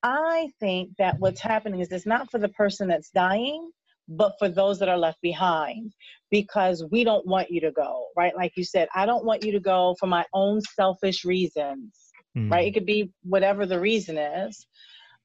[0.02, 3.70] I think that what's happening is it's not for the person that's dying,
[4.08, 5.92] but for those that are left behind
[6.30, 8.36] because we don't want you to go, right?
[8.36, 12.50] Like you said, I don't want you to go for my own selfish reasons, mm.
[12.50, 12.66] right?
[12.66, 14.66] It could be whatever the reason is.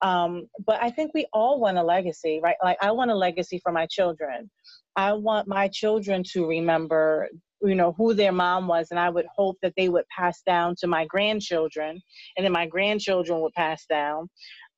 [0.02, 2.56] Um, but I think we all want a legacy, right?
[2.64, 4.50] Like I want a legacy for my children.
[4.96, 7.30] I want my children to remember,
[7.62, 10.76] you know, who their mom was, and I would hope that they would pass down
[10.80, 12.02] to my grandchildren,
[12.36, 14.28] and then my grandchildren would pass down.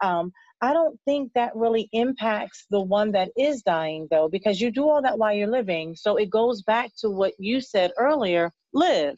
[0.01, 0.31] Um,
[0.63, 4.87] I don't think that really impacts the one that is dying, though, because you do
[4.87, 5.93] all that while you're living.
[5.93, 9.17] So it goes back to what you said earlier live.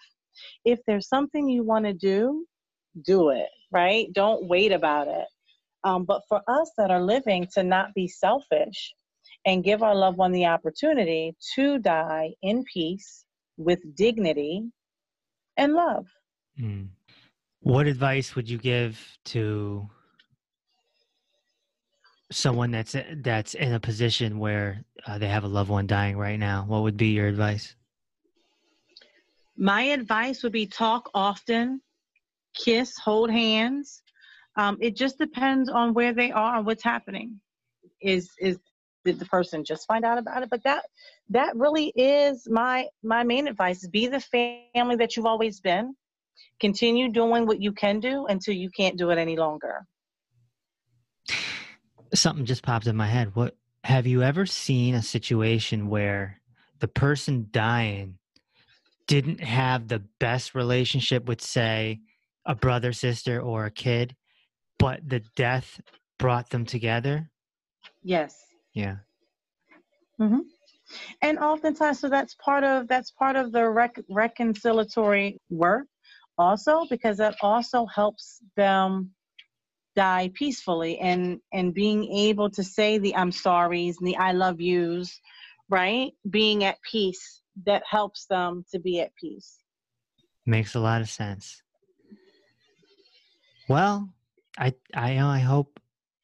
[0.66, 2.48] If there's something you want to do,
[3.06, 4.12] do it, right?
[4.12, 5.28] Don't wait about it.
[5.84, 8.92] Um, but for us that are living, to not be selfish
[9.46, 13.24] and give our loved one the opportunity to die in peace
[13.56, 14.64] with dignity
[15.58, 16.08] and love.
[16.60, 16.88] Mm.
[17.60, 19.88] What advice would you give to
[22.36, 26.38] someone that's that's in a position where uh, they have a loved one dying right
[26.38, 27.76] now what would be your advice?
[29.58, 31.82] My advice would be talk often
[32.54, 34.04] kiss hold hands.
[34.58, 37.40] Um, it just depends on where they are and what's happening.
[38.02, 38.60] Is is
[39.06, 40.50] did the person just find out about it?
[40.50, 40.84] But that
[41.30, 45.96] that really is my my main advice be the family that you've always been.
[46.60, 49.86] Continue doing what you can do until you can't do it any longer
[52.14, 53.36] something just popped in my head.
[53.36, 56.42] What have you ever seen a situation where
[56.80, 58.18] the person dying
[59.08, 62.00] didn't have the best relationship with, say,
[62.46, 64.16] a brother, sister, or a kid,
[64.80, 65.80] but the death
[66.18, 67.30] brought them together?
[68.04, 68.46] Yes.
[68.74, 68.98] Yeah.
[70.20, 70.40] Mm-hmm.
[71.22, 75.88] And oftentimes, so that's part of that's part of the rec- reconciliatory work,
[76.38, 79.12] also because that also helps them
[79.96, 84.60] die peacefully and and being able to say the i'm sorries and the i love
[84.60, 85.20] yous
[85.70, 86.12] right?
[86.30, 89.60] Being at peace that helps them to be at peace.
[90.46, 91.62] Makes a lot of sense.
[93.68, 94.10] Well
[94.58, 95.80] i i i hope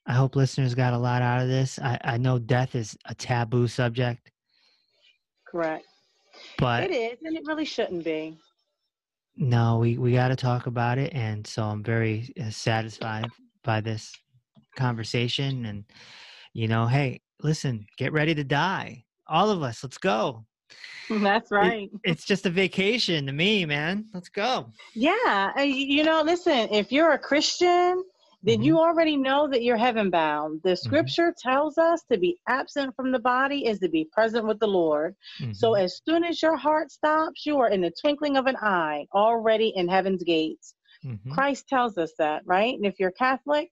[0.06, 1.80] i hope listeners got a lot out of this.
[1.80, 4.32] I i know death is a taboo subject.
[5.48, 5.86] Correct.
[6.58, 8.38] But it is and it really shouldn't be.
[9.36, 13.32] No we we got to talk about it and so i'm very uh, satisfied
[13.64, 14.14] by this
[14.76, 15.84] conversation and
[16.54, 20.46] you know hey listen get ready to die all of us let's go
[21.10, 26.22] that's right it, it's just a vacation to me man let's go yeah you know
[26.22, 28.04] listen if you're a christian
[28.44, 30.62] then you already know that you're heaven bound.
[30.64, 34.60] The scripture tells us to be absent from the body is to be present with
[34.60, 35.16] the Lord.
[35.52, 35.84] So Mhm.
[35.84, 39.70] as soon as your heart stops, you are in the twinkling of an eye already
[39.76, 40.74] in heaven's gates.
[41.04, 41.32] Mhm.
[41.32, 42.76] Christ tells us that, right?
[42.76, 43.72] And if you're Catholic,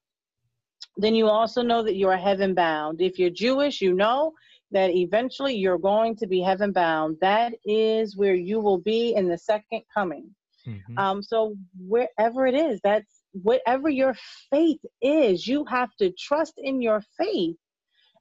[0.97, 3.01] then you also know that you are heaven bound.
[3.01, 4.33] If you're Jewish, you know
[4.71, 7.17] that eventually you're going to be heaven bound.
[7.21, 10.35] That is where you will be in the second coming.
[10.65, 10.97] Mhm.
[10.97, 11.55] Um, so
[11.87, 14.15] wherever it is, that's whatever your
[14.49, 17.55] faith is, you have to trust in your faith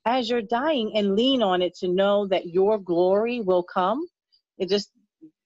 [0.04, 4.06] as you're dying and lean on it to know that your glory will come.
[4.58, 4.90] It just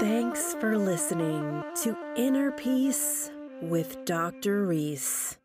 [0.00, 3.30] Thanks for listening to Inner Peace
[3.62, 4.66] with Dr.
[4.66, 5.38] Reese.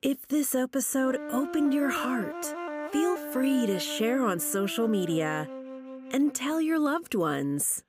[0.00, 2.46] If this episode opened your heart,
[2.92, 5.48] feel free to share on social media
[6.12, 7.82] and tell your loved ones.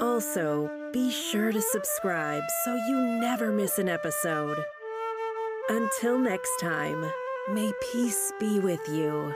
[0.00, 4.58] Also, be sure to subscribe so you never miss an episode.
[5.70, 7.10] Until next time,
[7.50, 9.32] may peace be with you.